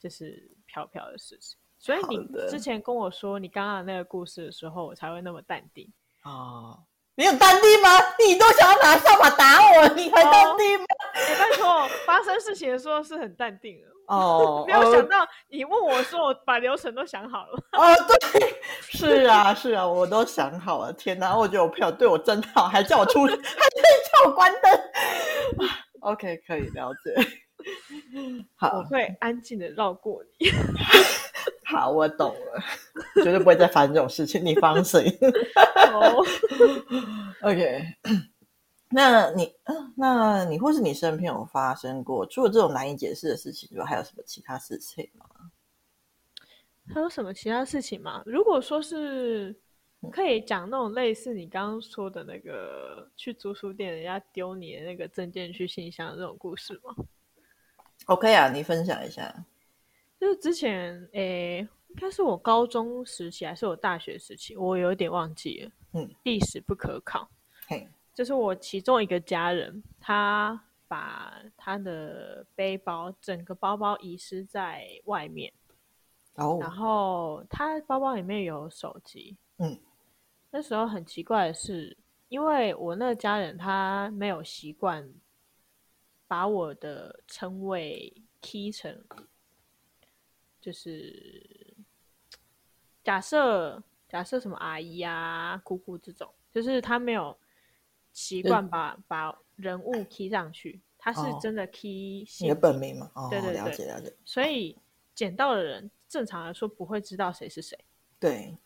[0.00, 1.56] 就是飘飘的事情。
[1.78, 5.92] 所以你之前跟我说你刚刚那个故事的时候，我才会那么淡定
[6.24, 6.78] 哦。
[7.18, 7.88] 你有淡定吗？
[8.18, 10.86] 你都想要拿扫把打我，你还淡定吗？
[11.14, 14.64] 哎、哦，拜托，发生事情的时候是很淡定的哦。
[14.68, 17.58] 没有想到你问我说，我把流程都想好了。
[17.72, 20.92] 哦，对，是啊，是啊，我都想好了。
[20.92, 25.68] 天哪，我觉得我朋友对我真好，还叫我出，还可以叫我关灯。
[26.00, 27.14] OK，可以了解。
[28.56, 30.48] 好，我会安静的绕过你。
[31.68, 32.62] 好，我懂了，
[33.16, 35.02] 绝对不会再发生这种事情，你放心。
[35.92, 36.24] 哦，
[37.42, 37.82] OK，
[38.88, 39.52] 那你，
[39.96, 45.26] 那你或是你身边有发生过除了这种难以解释的事情之外，还有什么其他事情吗？
[46.94, 48.22] 还有什么其他事情吗？
[48.24, 49.52] 如果说是
[50.12, 56.94] 可以讲那种类似你刚刚说的那个去租书店，人家丢你的那个证件去信箱的这种故事吗
[58.06, 59.34] ？OK 啊，你分享一下。
[60.18, 65.70] 就是之前，诶、欸，应该是我高中时期还是我大学时期，我有点忘记了。
[65.92, 67.28] 嗯，历史不可考。
[67.68, 75.52] 嘿，就是我其中一个家人，他把他的背包整个包包遗失在外面。
[76.36, 76.58] 哦。
[76.60, 79.36] 然后他包包里面有手机。
[79.58, 79.78] 嗯。
[80.50, 81.94] 那时候很奇怪的是，
[82.28, 85.12] 因为我那个家人他没有习惯
[86.26, 89.04] 把我的称谓 key 成。
[90.66, 91.76] 就是
[93.04, 97.38] 假设假设什么阿姨啊、姑姑这种，就是他没有
[98.12, 103.12] 习惯把把人物 key 上去，他是真的 key 你的本名嘛？
[103.14, 104.12] 哦，对对对，了解了解。
[104.24, 104.76] 所以
[105.14, 107.78] 捡到的人正常来说不会知道谁是谁。
[108.18, 108.58] 对。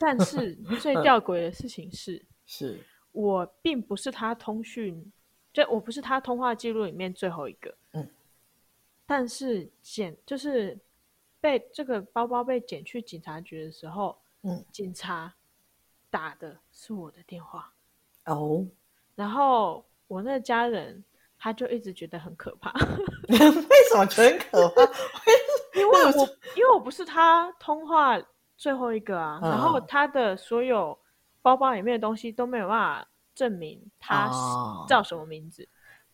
[0.00, 2.80] 但是 最吊诡的事情是， 是
[3.12, 5.12] 我并不是他通讯，
[5.52, 7.76] 就我不是他通话记录里面最后一个。
[7.92, 8.08] 嗯。
[9.04, 10.78] 但是捡就是。
[11.42, 15.34] 被这个包包被捡去警察局的时候，嗯，警察
[16.08, 17.70] 打的是我的电话
[18.26, 18.64] 哦，
[19.16, 21.04] 然后我那家人
[21.36, 22.70] 他就一直觉得很可怕，
[23.28, 23.36] 为
[23.90, 24.82] 什么觉得很可怕？
[25.74, 28.16] 因为我因为我不是他通话
[28.56, 30.96] 最后一个啊，嗯、然后他的所有
[31.40, 34.30] 包包里面的东西都没有办法证明他
[34.88, 35.66] 叫什么名字，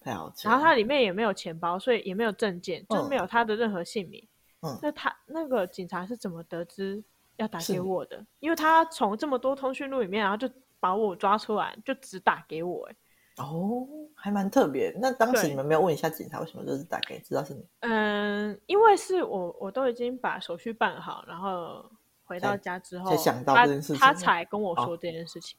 [0.07, 4.27] 哦、然后他里面也没有钱包，所以也没有证件，嗯、就没有他的任何姓名。
[4.63, 7.03] 嗯，那他那个警察是怎么得知
[7.37, 8.25] 要打给我的？
[8.41, 12.89] 因为他从这么多通讯录里面，然后就把我抓出来，就只打给我。
[12.89, 12.97] 哎，
[13.37, 14.93] 哦，还蛮特别。
[15.01, 17.65] 那当时你们没有问一下警察为什么就是打给，知道是你？
[17.81, 21.89] 嗯，因为是我，我都已经把手续办好，然后
[22.25, 25.57] 回到家之后，才想到这件事情，他他才跟我说这件事情。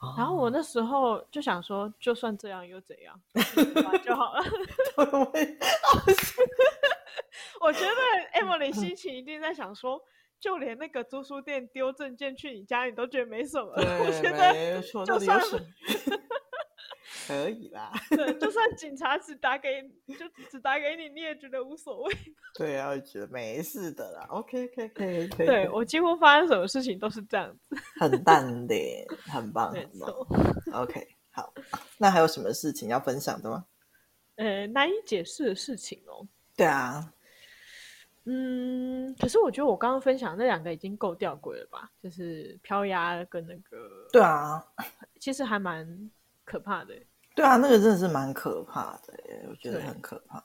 [0.00, 3.20] 哦、然后我那时候就想说，就算这样又怎样，
[4.04, 4.42] 就好了。
[7.60, 7.90] 我觉得
[8.40, 10.00] Emily 心情一定在想说，
[10.40, 13.72] 就连那个租书店丢证件去你家，你都觉得没什么。
[13.76, 15.40] 我觉得就算
[17.26, 17.92] 可以啦。
[18.10, 19.82] 对，就算 警察只打给，
[20.18, 22.14] 就只打给你，你也觉得无所谓。
[22.54, 24.26] 对啊，我觉得没事的啦。
[24.30, 25.46] OK，可以，可以，可以。
[25.46, 30.82] 对，我几乎发生什么事情都是这样子，很淡定，很棒，很棒。
[30.82, 31.52] OK，好，
[31.98, 33.66] 那还有什么事情要分享的吗？
[34.36, 36.26] 呃，难以解释的事情哦。
[36.56, 37.12] 对啊。
[38.24, 41.90] 嗯，可是我觉得我刚刚分享那两个已经够吊诡了吧？
[42.00, 44.64] 就是飘压跟那个，对啊，
[45.18, 46.10] 其实还蛮
[46.44, 46.94] 可怕的。
[47.34, 50.42] 对啊，那个真的是蛮可怕的耶，我觉得很可怕。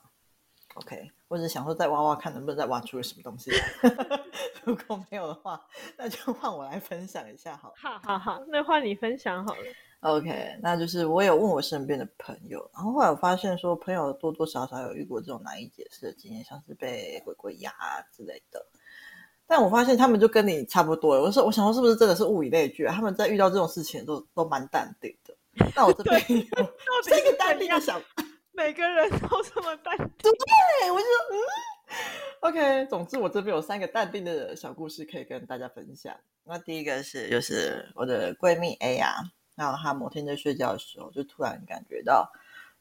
[0.74, 4.20] OK，我只是想说再挖挖看能不能再挖出个什么东西来。
[4.64, 5.60] 如果没有的话，
[5.96, 7.74] 那就换我来分享一下好了。
[7.76, 9.62] 好好好，那换你分享好了。
[10.00, 17.72] OK，那就是我有问我身边的朋友，然后后来我发现说，朋友多多少少有遇过这种难以解释的经验，像是被鬼鬼压
[18.16, 18.64] 之类的。
[19.44, 21.20] 但我发现他们就跟你差不多。
[21.20, 22.94] 我说，我想说，是不是真的是物以类聚啊？
[22.94, 25.34] 他们在遇到这种事情都都蛮淡定的。
[25.74, 26.46] 那我这边有
[27.02, 28.00] 三个淡定的想，
[28.52, 30.08] 每个人都这么淡定。
[30.22, 31.36] 对，我就说嗯
[32.42, 32.86] ，OK。
[32.86, 36.14] 总之，我这边有三个淡定的小故事可以跟大家分享。
[36.44, 39.16] 那第一个是，就是我的闺蜜 A 啊。
[39.58, 42.30] 然后他某天在睡觉的时候，就突然感觉到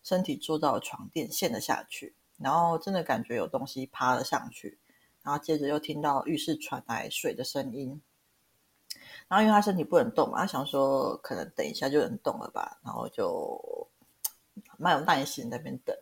[0.03, 4.77] 身体坐到床垫陷了下去，然后真的感觉有东西趴了上去，
[5.23, 7.99] 然后接着又听到浴室传来水的声音，
[9.27, 13.59] 然后因为他身体不能动嘛，他想说可能等一下就能动了吧，然后就
[14.77, 15.95] 蛮有耐心在那边等。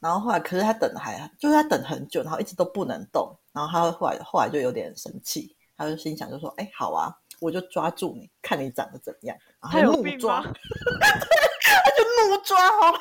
[0.00, 3.38] 然后后来，可是他等还就是他等很久，然后一直都不能动。
[3.52, 12.98] 然后他后来后来就有点生气，他就心想就说：“哎，好啊，我就抓住你，看你长得怎样。”然后他怒抓， 他就怒抓哦，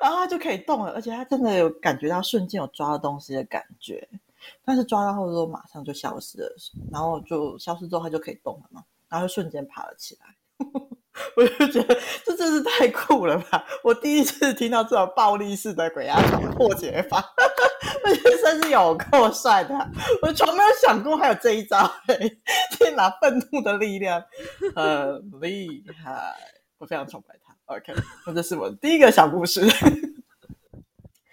[0.00, 4.08] 然后他就可以动了，而且他真的有感觉到瞬间有抓到东西的感觉。
[4.64, 6.56] 但是抓到后之后马上就消失了，
[6.90, 10.34] 然后就消失之后他就可以动了嘛，然后就瞬间爬了起来。
[11.36, 13.64] 我就觉得这真是太酷了吧！
[13.82, 17.24] 我第一次听到这种暴力式的鬼压床破解法，
[18.04, 19.74] 我觉得真是有够帅的。
[20.22, 21.90] 我从没有想过还有这一招，
[22.78, 23.10] 天哪！
[23.20, 24.22] 愤怒的力量
[24.74, 26.34] 很厉害，
[26.78, 27.54] 我非常崇拜他。
[27.74, 27.94] OK，
[28.26, 29.62] 那这是我第一个小故事。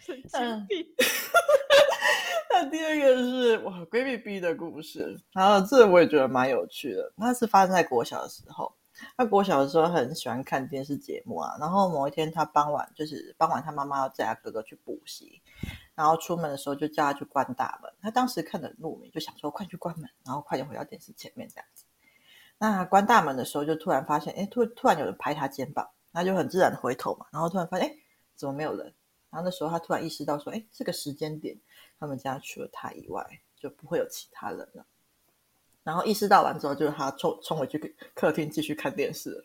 [0.07, 0.85] 神经病，
[2.49, 7.11] 那第二个是我闺蜜 B 的故事，然后这我也觉得蛮有趣的。
[7.17, 8.73] 那是发生在国小的时候。
[9.15, 15.41] 他国小的时候很喜欢看电视节目啊，然后某一天他傍晚就是傍晚，他妈妈要载他哥哥去补习，
[15.95, 17.91] 然后出门的时候就叫他去关大门。
[18.01, 21.85] 他当时看得很入迷，就想说快去关门，然后快点回到电视前面这样子。
[22.57, 27.95] 那关大门的时候就突然发现，哎，突突然有人拍他肩膀，他就很自然的回头嘛，然后突然发现，哎，
[28.35, 28.93] 怎么没有人？
[29.29, 31.55] 然后那时候他突然意识到说，哎，这个时间点
[31.99, 33.23] 他们家除了他以外
[33.55, 34.85] 就不会有其他人了。
[35.87, 39.41] 然后意识到完之后，就是他冲冲回去客厅继续看电视了。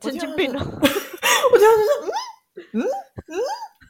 [0.00, 0.60] 神经病了！
[0.60, 2.06] 我就说，
[2.54, 3.36] 嗯嗯嗯，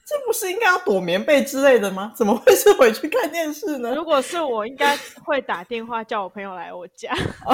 [0.06, 2.10] 这不是应该要躲棉被之类的吗？
[2.16, 3.94] 怎么会是回去看电视呢？
[3.94, 7.12] 如果是我，应该会打电话叫我朋友来我家。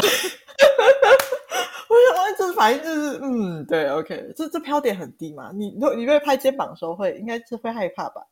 [1.88, 5.50] 我想问，这反应就是，嗯，对，OK，这这飘点很低嘛？
[5.52, 8.22] 你你被拍肩膀的时候会，应该是会害怕吧？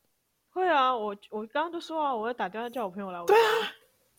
[0.53, 3.35] 会啊，我我刚刚就说啊，我要打电话叫我朋友来我家。
[3.35, 3.72] 对啊。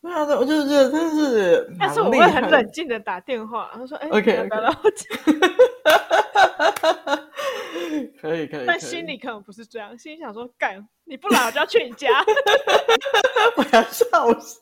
[0.06, 5.04] 对啊，我就是觉得真是，但是我会很冷静的打电话，他说：“哎，OK，打到我家。”
[8.20, 12.08] 可以可以，但心里可能不是这样，心里想说：“干，你不来我就要去你家。
[13.56, 14.06] ”我要笑
[14.40, 14.60] 死。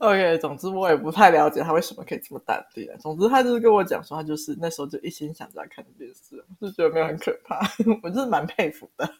[0.00, 2.86] OK，总之我也不太了解他为什么可以这么淡定。
[3.00, 7.60] 总之他就是跟我讲说，他就是那时候就一心想着看电视，就觉得没有很可怕，
[8.02, 9.10] 我就是蛮佩服的。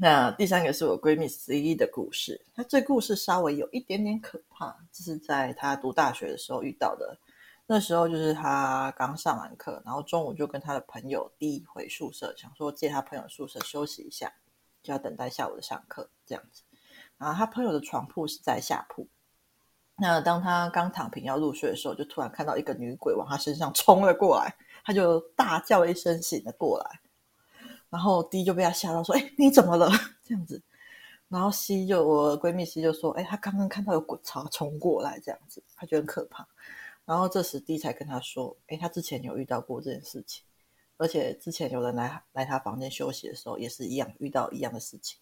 [0.00, 7.16] 那第三个是我闺蜜 C 的故事，那这故事稍微有一点点可怕，这是在她读大学的时候遇到的。
[7.66, 14.32] 那时候就是她刚上完课，然后中午就跟她的朋友 D 回宿舍，想说借她朋友宿舍休息一下，
[14.82, 16.62] 就要等待下午的上课这样子。
[17.16, 19.06] 然后她朋友的床铺是在下铺，
[19.96, 24.52] 那当她刚躺平要入睡的时候，就突然看到一个女鬼往她身上冲了过来，
[24.84, 27.00] 她就大叫一声，醒了过来。
[27.90, 29.88] 然后 D 就被他吓到，说：“哎，你怎么了？”
[30.24, 30.62] 这样子。
[31.28, 36.46] 然后 C 就我闺蜜 C 就说：“哎，她刚刚看到有鬼潮冲过来，这样子，她觉得很可怕。”
[37.06, 40.42] 然后这时 D 才跟他说：“哎，他之前有遇到过这件事情，
[40.96, 45.18] 而且之前有人来来他房间休息的时候，也是一样遇到一样的事情。”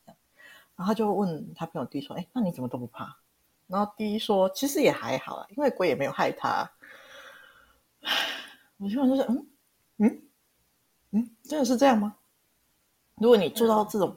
[0.77, 3.17] 然后他就问他朋友 D 说：“哎，那你怎么都不怕？”
[3.67, 6.71] 然后 D 说：“其实也还好啊，因为鬼也没有害他。”
[8.79, 9.47] 我听完就是：“嗯
[9.99, 10.23] 嗯
[11.11, 12.17] 嗯，真的是这样吗？”
[13.21, 14.17] 如果你做到这种，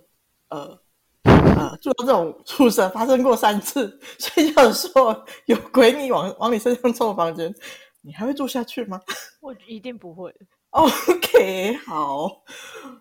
[0.50, 0.80] 呃，
[1.24, 7.54] 呃，做到这种畜生发生过三次， 睡觉的时候有鬼你往往你身上冲房间，
[8.02, 9.00] 你还会住下去吗？
[9.42, 10.34] 我一定不会。
[10.76, 12.30] OK，好。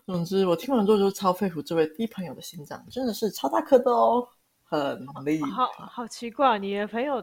[0.05, 4.25] 总之，我听完之后就超佩服这位 D 朋友的心脏，真的是超大颗的哦，
[4.69, 5.49] 很厉害。
[5.49, 7.21] 好好奇怪，你的朋友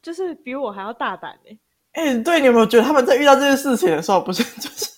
[0.00, 1.58] 就是比我还要大胆呢。
[1.92, 4.89] 哎，对，你有没有觉得他们在遇到这件事情的时候，不是就是？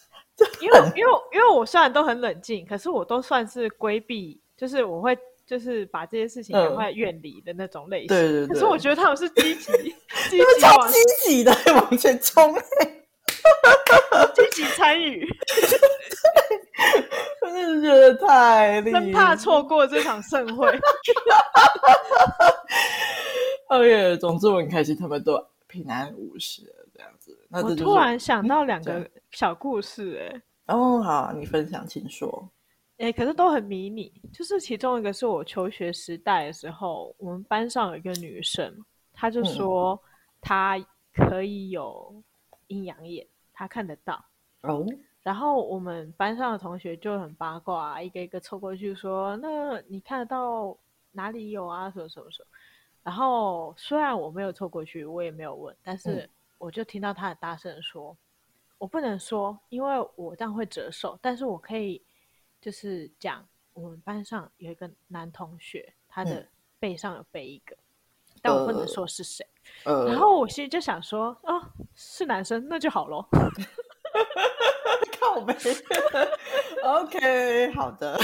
[0.60, 8.08] 因为因为因为我虽然都很冷静，可是我都算是规避，就是我会就是把这些事情赶快远离的那种类型。
[8.08, 8.48] 对对对。
[8.48, 9.72] 可是我觉得他们是积极，
[10.30, 12.54] 积极超积极的往前冲，
[14.34, 15.26] 积极参与。
[17.40, 20.66] 我真的觉得太厉害，生怕错过这场盛会。
[23.68, 26.62] OK，总之我很开心，他们都平安无事
[27.52, 32.50] 我突然想到两个小故事、欸，哎，哦，好，你分享，请说。
[32.96, 38.74] 哎、欸，可是都很迷你，就是其中一个是我求学时代的时候，我们班上有一个女生，
[39.12, 40.00] 她就说
[40.40, 40.78] 她
[41.12, 42.22] 可以有
[42.68, 44.24] 阴阳眼，她看得到。
[44.62, 44.86] 哦，
[45.22, 50.74] 然后我们班上的同学就很八卦，一个一个凑过去说：“那你看得到
[51.10, 51.90] 哪里有啊？
[51.90, 52.46] 什么什么什么？”
[53.02, 56.28] 然后虽然我没有凑过去，我也没有问，但是、嗯。
[56.62, 58.16] 我就听到他很大声说
[58.78, 61.18] ：“我不能说，因为我这样会折寿。
[61.20, 62.00] 但是我可以，
[62.60, 66.46] 就是讲我们班上有一个男同学，他的
[66.78, 69.44] 背上有背一个，嗯、但我不能说是谁。
[69.84, 71.60] 呃，然后我心里就想说，哦，
[71.96, 73.26] 是男生，那就好喽。
[75.18, 75.56] 靠背
[76.84, 78.16] ，OK，好的。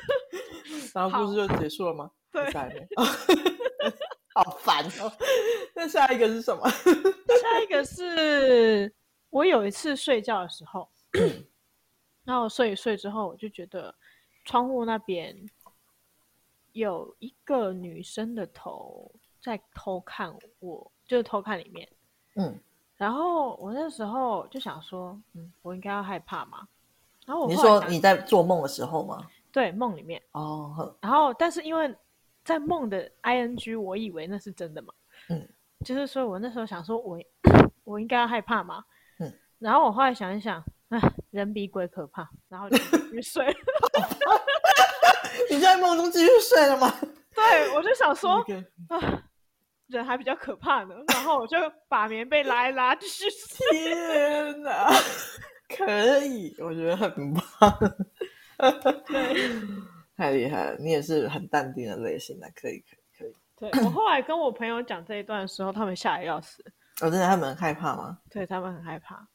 [0.94, 2.10] 然后故事就结束了吗？
[2.32, 2.88] 对，
[4.42, 5.12] 好烦哦。
[5.74, 6.68] 那下一个是什么？
[6.68, 8.92] 下一个是
[9.30, 10.88] 我有一次睡觉的时候，
[12.24, 13.94] 然后我睡一睡之后，我就觉得
[14.44, 15.36] 窗户那边
[16.72, 19.10] 有一个女生的头
[19.42, 21.88] 在偷看我，就是偷看里面。
[22.36, 22.58] 嗯，
[22.96, 26.66] 然后我那时候就想说，嗯，我应该要害怕吗？
[27.26, 29.26] 然后我你说你在做梦的时候吗？
[29.52, 30.94] 对，梦里面哦。
[31.00, 31.92] 然后，但是因为
[32.50, 34.92] 在梦的 ing，我以为那是真的嘛。
[35.28, 35.48] 嗯，
[35.84, 38.82] 就是说我那时候想说我， 我我应该要害怕吗？
[39.20, 39.32] 嗯。
[39.60, 40.98] 然后我后来想一想，哎，
[41.30, 43.54] 人比鬼可怕，然后就继续睡了。
[45.48, 46.92] 你在梦中继续睡了吗？
[47.32, 48.44] 对，我就想说
[48.88, 49.22] 啊，
[49.86, 50.94] 人还比较可怕呢。
[51.14, 51.56] 然后我就
[51.88, 53.70] 把棉被拉一拉，继续睡。
[53.70, 54.90] 天哪，
[55.76, 57.42] 可以，我觉得很棒。
[59.06, 59.50] 对，
[60.20, 60.76] 太厉害了！
[60.78, 63.34] 你也是很淡定的类型的，可以，可以，可以。
[63.56, 66.62] 对，我后来跟我朋友讲这一段的时候，他们吓得要死。
[67.00, 68.18] 哦，真的，他们很害怕吗？
[68.30, 69.26] 对，他们很害怕。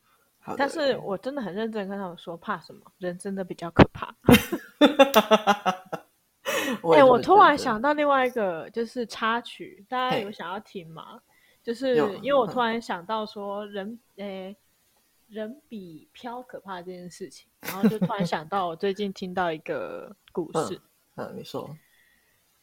[0.56, 2.82] 但是我真的很认真跟他们说，怕什么？
[3.00, 4.16] 人真的比较可怕。
[6.94, 11.20] 哎、欸，我突然想到另外一个，就是插曲，大家有想要听吗？
[11.64, 14.58] 就是因为我突然想到说，人，诶、欸。
[15.28, 20.80] 人比飘可怕这件事情，然后就突然想到，我最近听到一个故事。
[21.16, 21.76] 嗯，嗯，你说，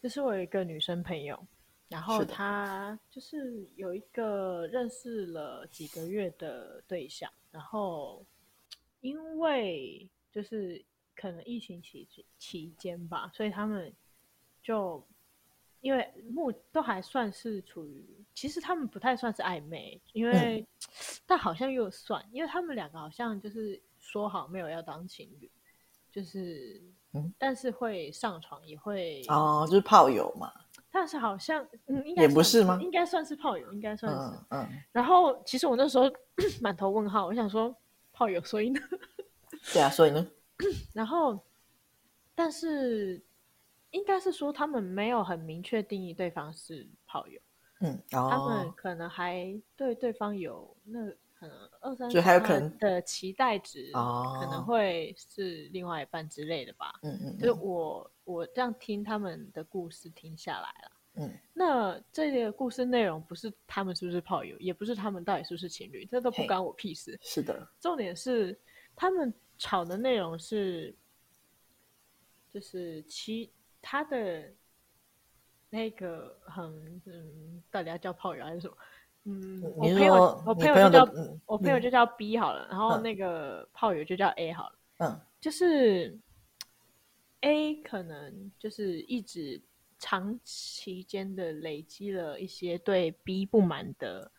[0.01, 1.47] 就是我有一个女生朋友，
[1.89, 8.25] 然后她就是有一个认识了几个月的对象，然后
[9.01, 10.85] 因为就是
[11.15, 12.09] 可能疫情期
[12.39, 13.93] 期间吧，所以他们
[14.63, 15.05] 就。
[15.83, 20.67] 因为目都还算是处于，其实他们不太算是暧昧，因为、嗯、
[21.27, 25.51] 但好像又算，因为他们两个好像就是说好没有要当情侣，
[26.11, 30.53] 就是，嗯、但是会上床也会哦，就是炮友嘛。
[30.91, 32.79] 但是好像嗯，应该也不是吗？
[32.83, 34.19] 应该算是炮友，应该算是。
[34.51, 34.61] 嗯。
[34.61, 36.05] 嗯，然后其实我那时候
[36.61, 37.75] 满头问号，我想说
[38.13, 38.81] 炮友，所以呢？
[39.73, 40.27] 对啊，所以呢？
[40.93, 41.39] 然后，
[42.35, 43.23] 但是。
[43.93, 47.39] 应该是说他们没有很明确定义对方是炮友，
[47.83, 68.59] 嗯，哦、他们可能还对对方有那可能二三，就还有可能的期待值，哦，可能会是另外一半之类的吧，嗯嗯，就是我我这样听他们的故事听下来了，嗯，那这个故事内容不是他们是不是炮友，也不是他们到底是不是情侣，这都不关我屁事，是的，重点是
[68.95, 70.97] 他们吵的内容是，
[72.49, 73.53] 就是其。
[73.85, 74.49] 他的
[75.73, 78.77] 那个很嗯，到底要叫炮友还是什么？
[79.25, 80.15] 嗯，我朋友
[80.45, 81.13] 我朋友就叫
[81.47, 84.79] 我朋友就叫 B 好了，嗯、然后那个炮友就叫 A 好了。
[84.99, 86.19] 嗯，就是
[87.41, 89.63] A 可能就是一直
[89.99, 94.31] 长期间的累积了一些对 B 不满的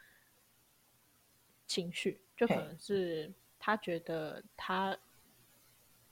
[1.66, 4.96] 情绪，就可能是他觉得他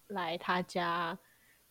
[0.08, 1.16] 来他家。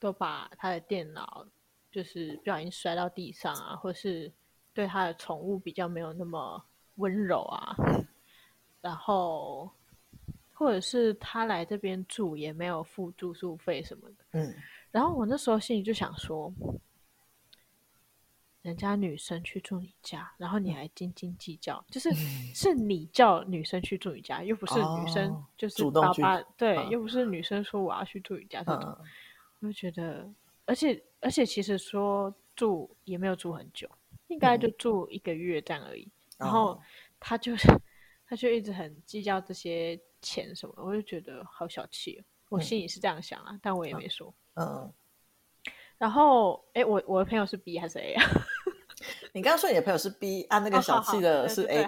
[0.02, 1.46] 都把他的电脑
[1.90, 4.32] 就是不小心摔到地上啊，或是
[4.72, 6.62] 对他的宠物比较没有那么
[6.96, 7.76] 温柔啊，
[8.80, 9.70] 然后
[10.52, 14.54] 或者是他来这边住也没有付住宿费什么的，嗯，
[14.90, 16.52] 然后我那时候心里就想说，
[18.62, 22.12] 人家女生去住你家，然后你还斤斤计较，就是
[22.54, 28.98] 是你叫女生去住你家，又不是女生就是爸爸对，又不是女生说我要去住你家这种。
[29.60, 30.26] 我就觉得，
[30.64, 33.88] 而且而且，其实说住也没有住很久，
[34.28, 36.02] 应该就住一个月这样而已。
[36.02, 36.80] 嗯、然后
[37.18, 37.68] 他就是，
[38.26, 42.24] 他就一直很计较这些钱什么，我就觉得好小气哦。
[42.48, 44.32] 我心里是这样想啊，嗯、但我也没说。
[44.54, 44.92] 嗯。
[45.98, 48.24] 然后，哎，我我的朋友是 B 还是 A 啊？
[49.32, 51.86] 你刚刚说你的朋友是 B，按、啊、那个小气的是 A。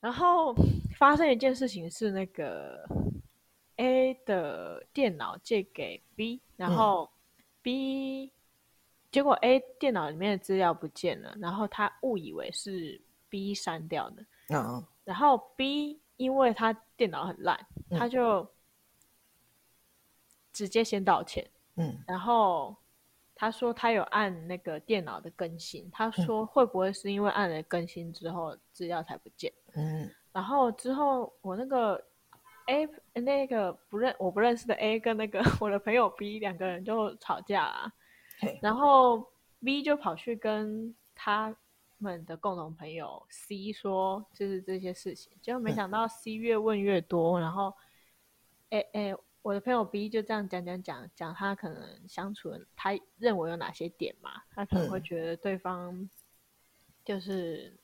[0.00, 0.54] 然后
[0.98, 2.84] 发生一件事情是那个。
[3.78, 7.10] A 的电脑借给 B，然后
[7.66, 8.30] B、嗯、
[9.10, 14.24] 结果 A 电脑里面的资料不见了，然后他误以为是 B 删掉的。
[14.50, 17.58] 嗯，然后 B 因为他电脑很烂，
[17.90, 18.48] 嗯、他就
[20.52, 21.44] 直接先道歉。
[21.74, 22.76] 嗯，然后
[23.34, 29.52] 他说他有按那个电脑的更新，他说会不会是因为按了更新之后资料才不见？
[29.74, 32.00] 嗯，然后之后我那个。
[32.66, 32.88] A
[33.20, 37.92] 那个不认我不认识的 A 跟那个 我的朋友 B 两个人就吵架了，
[38.60, 39.26] 然后
[39.64, 41.56] B 就跑去跟他
[41.98, 47.72] 们的共同朋友 C 说，就是这些事情，结果没想到 C 越问越多，嗯、然后，
[48.70, 56.10] 哎哎，我的朋友 B 就这样讲讲讲讲，他可能相处，他认为有哪些点嘛，他可能会觉得对方
[57.04, 57.78] 就是、嗯、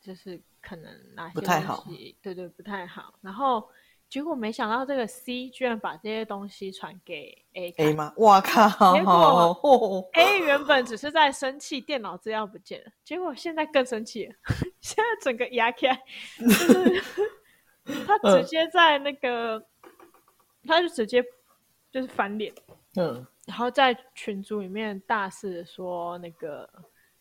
[0.00, 1.84] 就是可能哪些东西，不太好，
[2.22, 3.68] 对对，不太好，然后。
[4.08, 7.86] 结果没想到这个 C 居然把这些东西传给 A 看。
[7.86, 8.12] A 吗？
[8.18, 8.92] 哇靠！
[8.92, 12.92] 结果 A 原本只是在生气，电脑资料不见了。
[13.02, 14.34] 结果现在更生气了，
[14.82, 15.98] 现在整个压开，
[16.38, 17.02] 就是
[18.06, 19.90] 他直接在那个，嗯、
[20.66, 21.24] 他就直接
[21.90, 22.52] 就是翻脸，
[22.96, 26.68] 嗯，然后在群组里面大肆说那个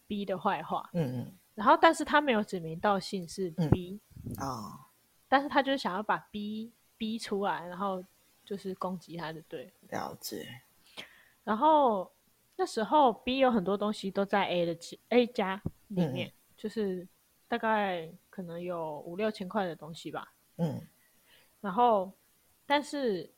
[0.08, 4.00] B 的坏话，嗯嗯，然后但是他没有指名道姓是 B
[4.38, 4.88] 啊、
[5.28, 6.72] 但是他就是想要把 B。
[7.02, 8.06] 逼出来，然后
[8.46, 10.62] 就是攻击他的对，了解。
[11.44, 12.12] 然后
[12.56, 14.78] 那时候 B 有很多东西都在 A 的
[15.10, 17.08] A 家里面，嗯，就是
[17.48, 20.32] 大概可能有五六千块的东西吧。
[20.58, 20.80] 嗯。
[21.60, 22.12] 然后，
[22.68, 23.34] 但是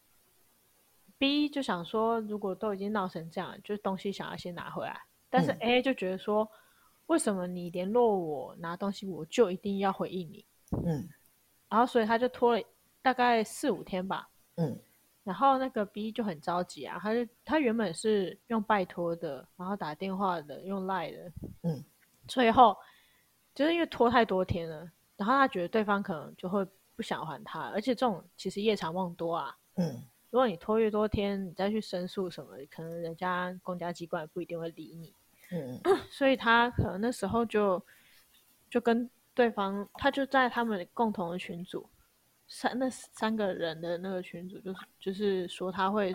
[1.18, 5.01] B 就想说，如果都已经闹成这样，就东西想要先拿回来。
[5.30, 6.49] 但是 A 就觉得说，嗯，
[7.08, 10.45] 为什么你联络我拿东西，我就一定要回应你？
[10.86, 11.08] 嗯。
[11.70, 12.64] 然后，所以他就拖了。
[13.01, 14.80] 大概四五天吧，嗯，
[15.26, 21.32] 然后那个 B 就很着急啊，他就他原本是用拜托的，然后打电话的，用赖的，
[21.64, 21.84] 嗯，
[22.30, 22.78] 最后
[23.54, 35.14] 就是因为拖太多天了，然后他觉得对方可能就会不想还他，而且这种其实夜长梦多啊，嗯，如果你拖越多天，你再去申诉什么，可能人家公家机关也不一定会理你，
[35.54, 35.80] 嗯，
[36.12, 37.82] 所以他可能那时候就
[38.70, 41.88] 就跟对方，他就在他们共同的群组。
[42.45, 46.14] 三那三个人的那个群组，就是就是说他会，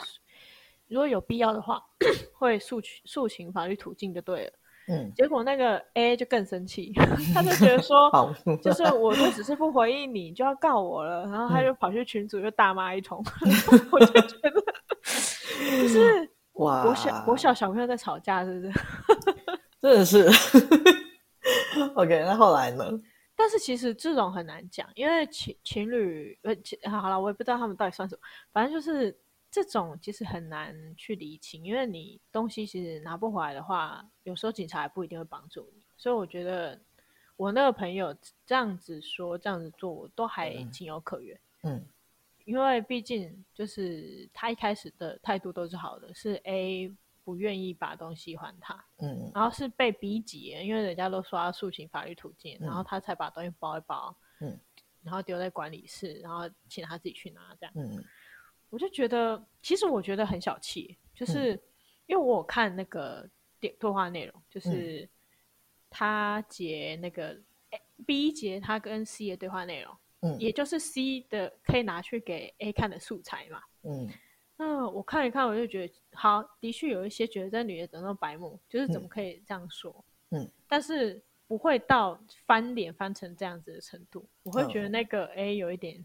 [0.86, 1.82] 如果有必要的话，
[2.36, 4.52] 会诉取诉请法律途径就对了。
[4.88, 6.92] 嗯，结果那个 A 就更生气，
[7.34, 8.10] 他就觉得说，
[8.62, 13.50] 就是 我就只是不回应你，就要告我了，然后他就跑去群组就大骂一通，嗯、
[13.90, 14.50] 我就觉得，
[15.82, 18.72] 就是哇，国小国小小朋友在吵架，是不是？
[19.80, 20.28] 真的是。
[21.94, 22.84] OK，那后来呢？
[23.36, 28.20] 但是其实这种很难讲，因为情情侣呃，好了，我也不知道他们到底算什么，
[28.52, 29.16] 反正就是
[29.48, 35.82] 这种其实很难去理清，因为你东西其实拿不回来的话，有时候警察也不一定会帮助你。
[35.96, 36.76] 所以我觉得
[37.36, 38.12] 我那个朋友
[38.44, 41.38] 这样子说、这样子做，我都还情有可原。
[41.62, 41.86] 嗯，
[42.48, 46.92] 因为毕竟就是他一开始的态度都是好的，是 A。
[47.24, 54.58] 不愿意把东西还他，嗯，然后是被逼急，因为人家都说要诉请法律途径，嗯，然后他才把东西包一包，嗯，
[55.02, 58.02] 然后丢在管理室，然后请他自己去拿，这样，嗯，
[58.70, 61.50] 我就觉得，其实我觉得很小气，就是
[62.06, 63.28] 因为我有看那个
[63.60, 65.06] 电对话内容，就是
[65.90, 67.38] 他截那个
[68.06, 74.08] B 截他跟 C 的对话内容，嗯，也就是 C 的可以拿去给 A 看的素材嘛，嗯。
[74.60, 80.04] 那我看一看，我就觉得好，的确有一些觉得这女的怎么那么白目，就是怎么可以这样说？
[80.30, 84.28] 嗯，但是不会到翻脸翻成这样子的程度。
[84.42, 86.02] 我会觉得那个 A 有一点，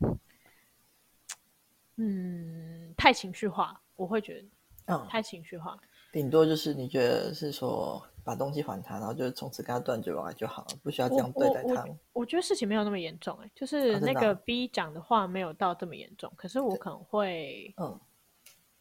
[1.97, 3.82] 嗯，嗯太情绪化。
[3.95, 4.47] 我会觉得，
[4.93, 5.76] 嗯，太情绪化。
[6.11, 11.84] 顶多就是你觉得是说把东西还他，然后就从此跟他断绝往来就好了，不需要这样对待他。
[11.84, 17.99] 我，我，我觉得事情没有那么严重，哎，就是那个 B 讲的话没有到这么严重，可是我可能会，嗯。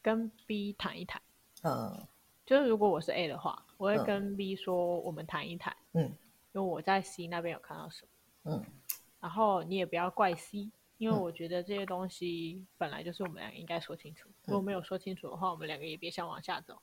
[0.05, 1.23] 跟 B 谈一谈，
[1.63, 1.97] 嗯，
[2.45, 6.11] 就是如果我是 A 的话，我会跟 B 说，我们谈一谈，嗯，因
[6.55, 8.05] 为我在 C 那边有看到什
[8.43, 8.65] 么，嗯，
[9.21, 10.69] 然后你也不要怪 C，
[10.99, 16.83] 因为我觉得这些东西本来就是我们两个应该说清楚，嗯，如果没有说清楚的话，我们两个也别想往下走。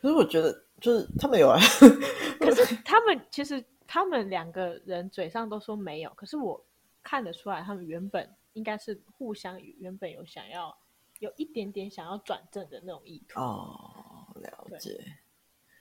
[0.00, 1.58] 可是我觉得，就是他们有啊，
[2.40, 6.64] 可是他们其实他们两个人嘴上都说没有，可是我
[7.02, 10.76] 看得出来，他们原本应该是互相原本有想要。
[11.18, 15.02] 有一点点想要转正的那种意图哦，了解，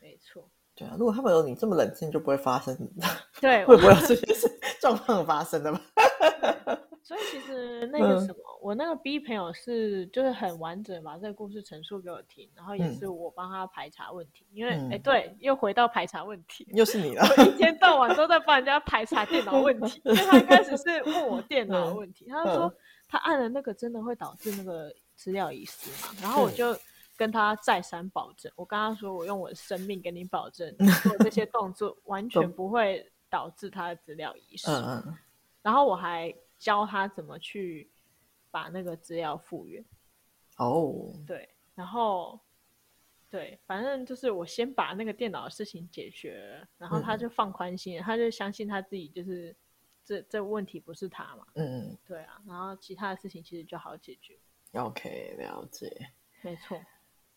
[0.01, 2.73] 没错，对啊，如果他们有你这么冷静，就不会发生，
[3.41, 4.47] 对，会不会有这些事
[4.79, 5.81] 状况发生的吗？
[7.05, 22.75] 所以其实那个什么、嗯，我那个 B 朋友是就是很完整把这个故事陈述给我听，然后也是我帮他排查问题，嗯、因为哎、欸，对，又回到排查问题，又是你了，我一天到晚都在帮人家排查电脑问题，因为他一开始是问我电脑的问题，嗯、他就说
[23.07, 24.93] 他按了那个真的会导致那个。
[25.17, 26.77] 资料遗失嘛，然后我就
[27.15, 34.69] 跟他再三保证，我跟他说，我用我的生命跟你保证， 做这些动作完全不会导致他的资料遗失。
[35.61, 36.35] 然后我还
[36.65, 37.87] 教他怎么去
[38.49, 39.85] 把那个资料复原。
[40.57, 42.39] 哦，对，然后
[43.29, 49.55] 对，反正就是我先把那个电脑的事情解决了，然后他就放宽心，嗯、他就相信他自己，就是
[50.03, 51.45] 这这问题不是他嘛。
[51.53, 54.35] 嗯嗯，对啊，然后其他的事情其实就好解决。
[54.73, 56.11] OK，了解。
[56.41, 56.81] 没错。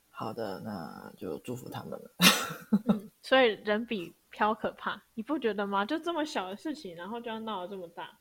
[0.09, 2.11] 好的，那就祝福他们了。
[2.87, 5.85] 嗯， 所以人比飘可怕，你不觉得吗？
[5.85, 8.19] 就这么小的事情，然后就要闹得这么大。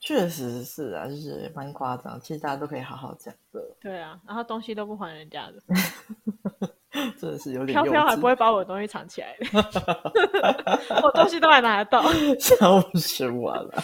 [0.00, 2.18] 确实是啊，就是蛮夸张。
[2.20, 3.60] 其实大家都可以好好讲的。
[3.80, 5.62] 对啊，然后东西都不还人家的，
[7.20, 7.74] 真的是有点。
[7.74, 9.36] 飘飘还不会把我的东西藏起来，
[11.02, 12.02] 我东西都还拿得到，
[12.40, 13.82] 笑死我了。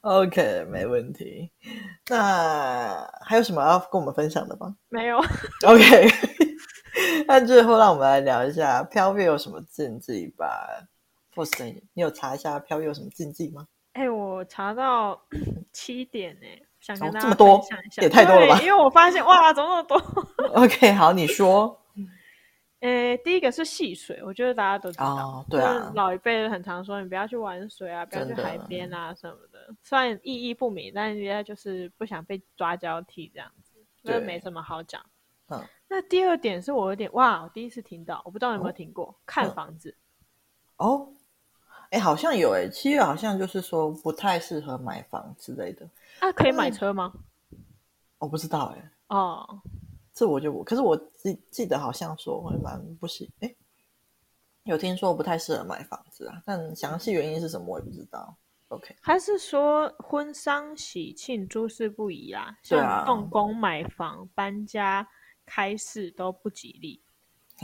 [0.00, 1.50] OK，没问题。
[2.10, 4.74] 那还有什么要跟我们分享的吗？
[4.90, 5.18] 没有。
[5.66, 6.08] OK，
[7.28, 10.46] 那最后让我们来聊一下飘月有什么禁忌吧。
[11.32, 13.66] f o r s t 你有查一下飘月有什么禁忌吗？
[13.92, 15.20] 哎、欸，我查到
[15.72, 16.46] 七点呢，
[16.80, 18.60] 想跟大家分享一下，哦、也太多了吧？
[18.62, 19.98] 因为我发现哇，怎么那么多
[20.54, 21.78] ？OK，好，你说。
[22.80, 29.72] 呃，第一个是戏水，我觉得大家都知道，哦、对啊，老一辈很常说你不要去玩水啊，不要去海边啊什么的。
[29.84, 35.00] 虽然意义不明，但人家就是不想被抓交替这样子，那没什么好讲。
[35.48, 39.94] 嗯，那第二点是我有点哇，我第一次听到，我不知道你有没有听过、哦、看房子。
[40.78, 41.12] 哦。
[41.92, 45.86] 哎，好像有哎，七月好像就是说不太适合买房之类的。
[46.20, 47.12] 啊，可以买车吗？
[48.16, 48.90] 我不知道哎。
[49.08, 49.60] 哦，
[50.14, 53.30] 这我就可是我记记得好像说会蛮不行。
[53.40, 53.54] 哎，
[54.64, 58.34] 有听说不太适合买房子啊，但详细原因是什么我也不知道。
[58.68, 62.56] OK，还是说婚丧喜庆诸事不宜啊？
[62.62, 65.06] 像动工、买房、搬家、
[65.44, 67.02] 开市都不吉利，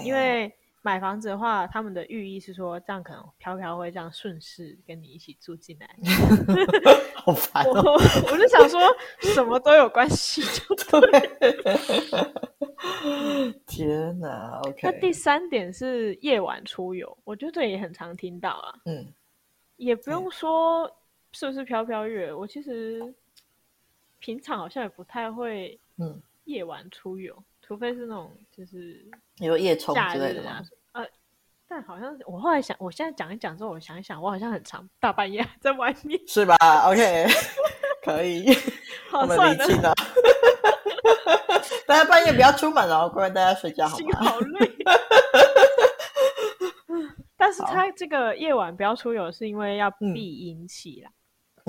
[0.05, 0.55] 因为。
[0.83, 5.89] 买房子的话，他们的寓意是说，这样可能飘飘会这样顺势跟你一起住进来。
[7.15, 7.83] 好烦哦！
[7.85, 8.81] 我，我就想说，
[9.21, 11.11] 什么都有关系，就 对。
[13.67, 14.81] 天哪！OK。
[14.83, 18.75] 那第三点是夜晚出游，我觉得这也很常听到啊。
[18.87, 19.13] 嗯。
[19.77, 20.91] 也不用说
[21.33, 23.15] 是不是飘飘月，我其实
[24.19, 27.37] 平常好像也不太会嗯夜晚出游，
[27.69, 29.05] 除非是那种就是
[29.41, 30.63] 有夜冲之类的吗？
[31.69, 36.57] 但好像我后来想，我现在讲一讲之后，我想一想，我好像很长大半夜在外面，是吧
[36.87, 37.27] ？OK，
[38.03, 38.47] 可以，
[39.11, 39.67] 好算了，
[41.87, 44.01] 大家半夜不要出门哦，乖乖大家睡觉好吗？
[44.01, 44.75] 心好累。
[47.37, 51.11] 但是他这个夜晚不要出游，是因为要避阴气啦。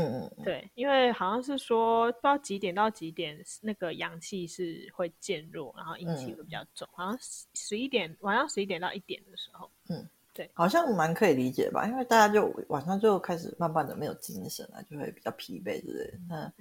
[0.08, 6.88] 嗯嗯，对，因为好像是说不知道几点到几点，那个阳气是会渐弱，然后阴气会比较重。
[6.92, 7.18] 嗯、好像
[7.54, 11.86] 十一点，晚上十一点到一点的时候，嗯，对，好像蛮可以理解吧？
[11.88, 16.18] 因为大家就晚上就开始慢慢的没有精神了，就会比较疲惫之类的。
[16.30, 16.54] 那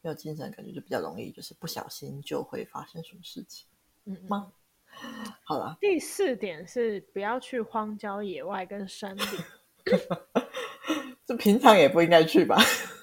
[0.00, 3.66] 没有精神，感觉就比较容易，就是不小心就会发生什么事情，
[4.04, 4.52] 嗯吗？
[5.44, 9.22] 好了，第四点是不要去荒郊野外跟山里。
[11.28, 12.56] 这平常也不应该去吧？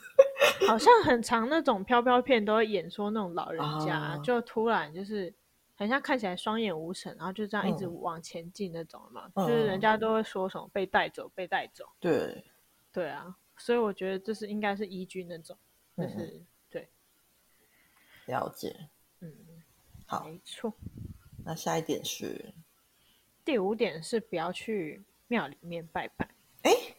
[0.68, 5.32] 好像很长那种飘飘片都会演说那种老人家、啊、就突然就是
[5.76, 11.86] 很像看起来双眼无神，然后就这样一直往前进那种嘛，嗯、就是人家都会说什么被带走被带走。
[12.00, 12.44] 对，
[12.92, 15.56] 对啊，所以我觉得这是应该是依据那种，
[15.96, 16.90] 就是、嗯、对，
[18.26, 18.76] 了解，
[19.20, 19.32] 嗯，
[20.08, 20.74] 好，没错。
[21.46, 22.44] 那下一点是
[23.44, 26.28] 第五点是不要去庙里面拜拜。
[26.64, 26.95] 哎。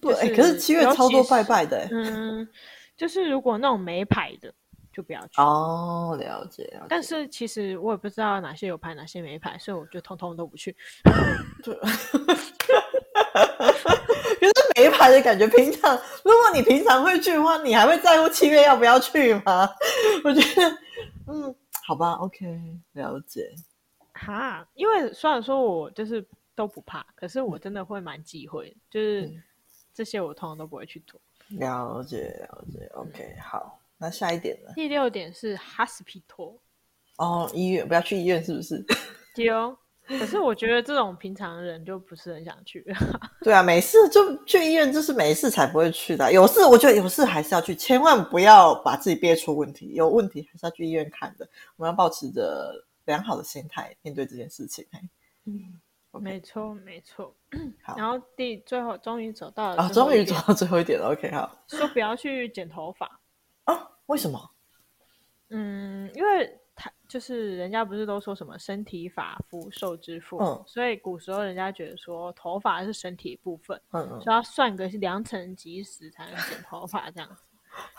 [0.00, 2.48] 对，哎，可是七月超多拜拜的，嗯，
[2.96, 4.52] 就是如果那种没牌的，
[4.92, 6.16] 就不要去哦。
[6.18, 6.86] 了解，了解。
[6.88, 10.74] 但是其实我也不知道哪些有牌，哪些没牌，所以我就通通都不去。
[11.62, 11.86] 对， 可
[14.46, 15.94] 是没牌的感觉，平常
[16.24, 19.68] 如果你平常会去的话，你还会在乎七月要不要去吗？
[20.24, 20.70] 我觉得，
[21.26, 21.54] 嗯，
[21.86, 22.46] 好吧，OK，
[22.92, 23.52] 了解。
[24.14, 29.30] 哈，因为虽然说我就是都不怕，可是我真的会蛮忌讳，就是。
[30.00, 31.20] 嗯这些我通常都不会去做。
[31.58, 34.72] 了解了解，OK，好，那下一点呢？
[34.74, 36.58] 第六点是 hospital。
[37.18, 38.82] 哦，医院不要去医院，是不是？
[39.36, 39.76] 丢。
[40.06, 42.82] 可是我觉得这种平常人就不是很想去。
[43.44, 46.32] 对啊，没事就去医院，就是没事才不会去的。
[46.32, 49.92] 有事我觉得有事还是要去，千万不要把自己憋出问题。
[49.92, 51.46] 有问题还是要去医院看的。
[51.76, 52.72] 我们要保持着
[53.04, 54.86] 良好的心态面对这件事情。
[55.44, 55.78] 嗯。
[56.12, 56.20] Okay.
[56.22, 57.36] 没错，没错。
[57.82, 61.10] 好，然后第最后终于走到了啊，终于走到最后一点了。
[61.12, 61.64] OK，好。
[61.66, 63.20] 说不要去剪头发
[63.64, 63.90] 啊？
[64.06, 64.50] 为什么？
[65.48, 77.42] 嗯，因为他就是人家不是都说什么身体发肤受之父，嗯，所以古时候人家觉得说头发是身体部分，嗯嗯，所以要算个良辰吉时才能剪头发这样子。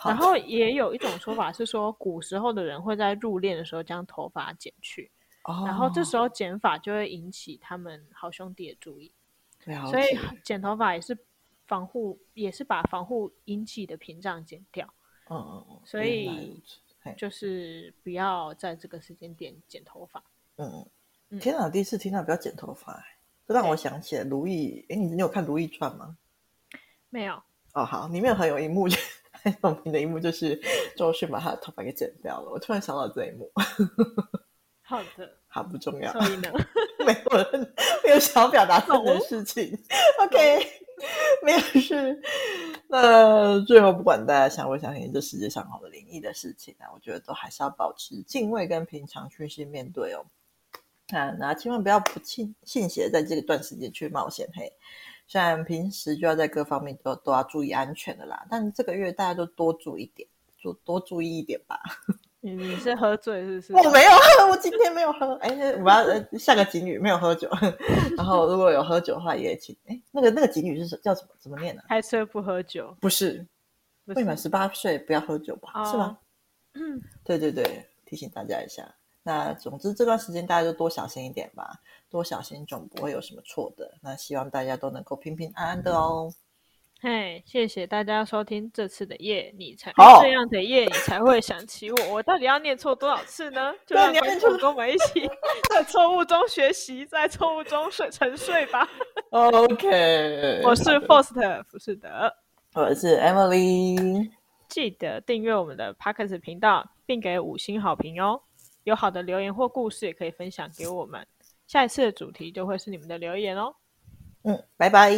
[0.04, 5.10] 然后也有一种说法是说，古时候的人会在入殓的时候将头发剪去。
[5.44, 9.12] 哦，然后这时候剪发就会引起他们好兄弟的注意，
[9.90, 11.16] 所以剪头发也是
[11.66, 14.86] 防护，也是把防护引起的屏障剪掉。
[15.30, 16.62] 嗯嗯嗯，所以
[17.16, 20.22] 就是不要在这个时间点剪头发。
[20.56, 20.86] 嗯
[21.30, 23.02] 嗯，天哪，第一次听到不要剪头发，
[23.46, 24.84] 这让我想起了《如懿》。
[24.92, 26.16] 哎，你你有看《如懿传》吗？
[27.08, 27.42] 没有。
[27.72, 28.86] 哦，好，里面很有一幕，
[29.32, 30.60] 很有名的一幕就是
[30.96, 32.50] 周迅把他的头发给剪掉了。
[32.50, 33.50] 我突然想到这一幕。
[34.82, 36.10] 好的，好不重要。
[37.04, 39.78] 没有人没有想要表达这件事情。
[40.20, 40.66] OK，
[41.42, 42.22] 没有事。
[42.88, 50.24] 那最后，不管大家相不相信这世界上好的灵异的事情啊，我觉得都还是要保持敬畏跟平常去去面对哦。
[51.08, 54.48] 啊，那千万不要不信信邪，在这个段时间去冒险。
[54.54, 54.72] 嘿，
[55.26, 60.28] 虽然平时就要在各方面都都要注意安全的啦，但这个月大家都多注意一点，
[60.62, 61.82] 多多注意一点吧。
[62.44, 63.86] 你你是喝醉是不是？
[63.86, 65.34] 我没有喝，我今天没有喝。
[65.36, 67.48] 哎，我要下个警语，没有喝酒。
[68.18, 71.28] 然后如果有喝酒的话，也请哎，那个那个警语是叫什么？
[71.38, 71.82] 怎么念呢？
[71.88, 72.94] 开车不喝酒？
[73.00, 73.46] 不是，
[74.06, 75.88] 未满十八岁不要喝酒吧？
[75.88, 76.18] 是吗？
[76.74, 78.92] 嗯，对对对，提醒大家一下。
[79.22, 81.80] 那总之这段时间大家就多小心一点吧，
[82.10, 83.88] 多小心总不会有什么错的。
[84.02, 86.28] 那希望大家都能够平平安安的哦。
[87.04, 89.92] 嘿，谢谢大家收听这次的夜，你才
[90.22, 91.96] 这样的夜，你才会想起我。
[92.12, 93.74] 我到底要念错多少次呢？
[93.84, 95.28] 就让观众跟我们一起
[95.68, 98.88] 在错误中学习，在错误中睡沉睡吧。
[99.30, 102.32] OK， 我是 Forst 福士德，
[102.74, 104.30] 我是 Emily，
[104.68, 108.40] 记得订阅我们的 Podcast 频道，并给五星好评哦。
[108.84, 111.26] 有好的留言或故事也可以分享给我们，
[111.66, 113.74] 下一次的主题就会是你们的留言哦。
[114.44, 115.10] 嗯，拜拜。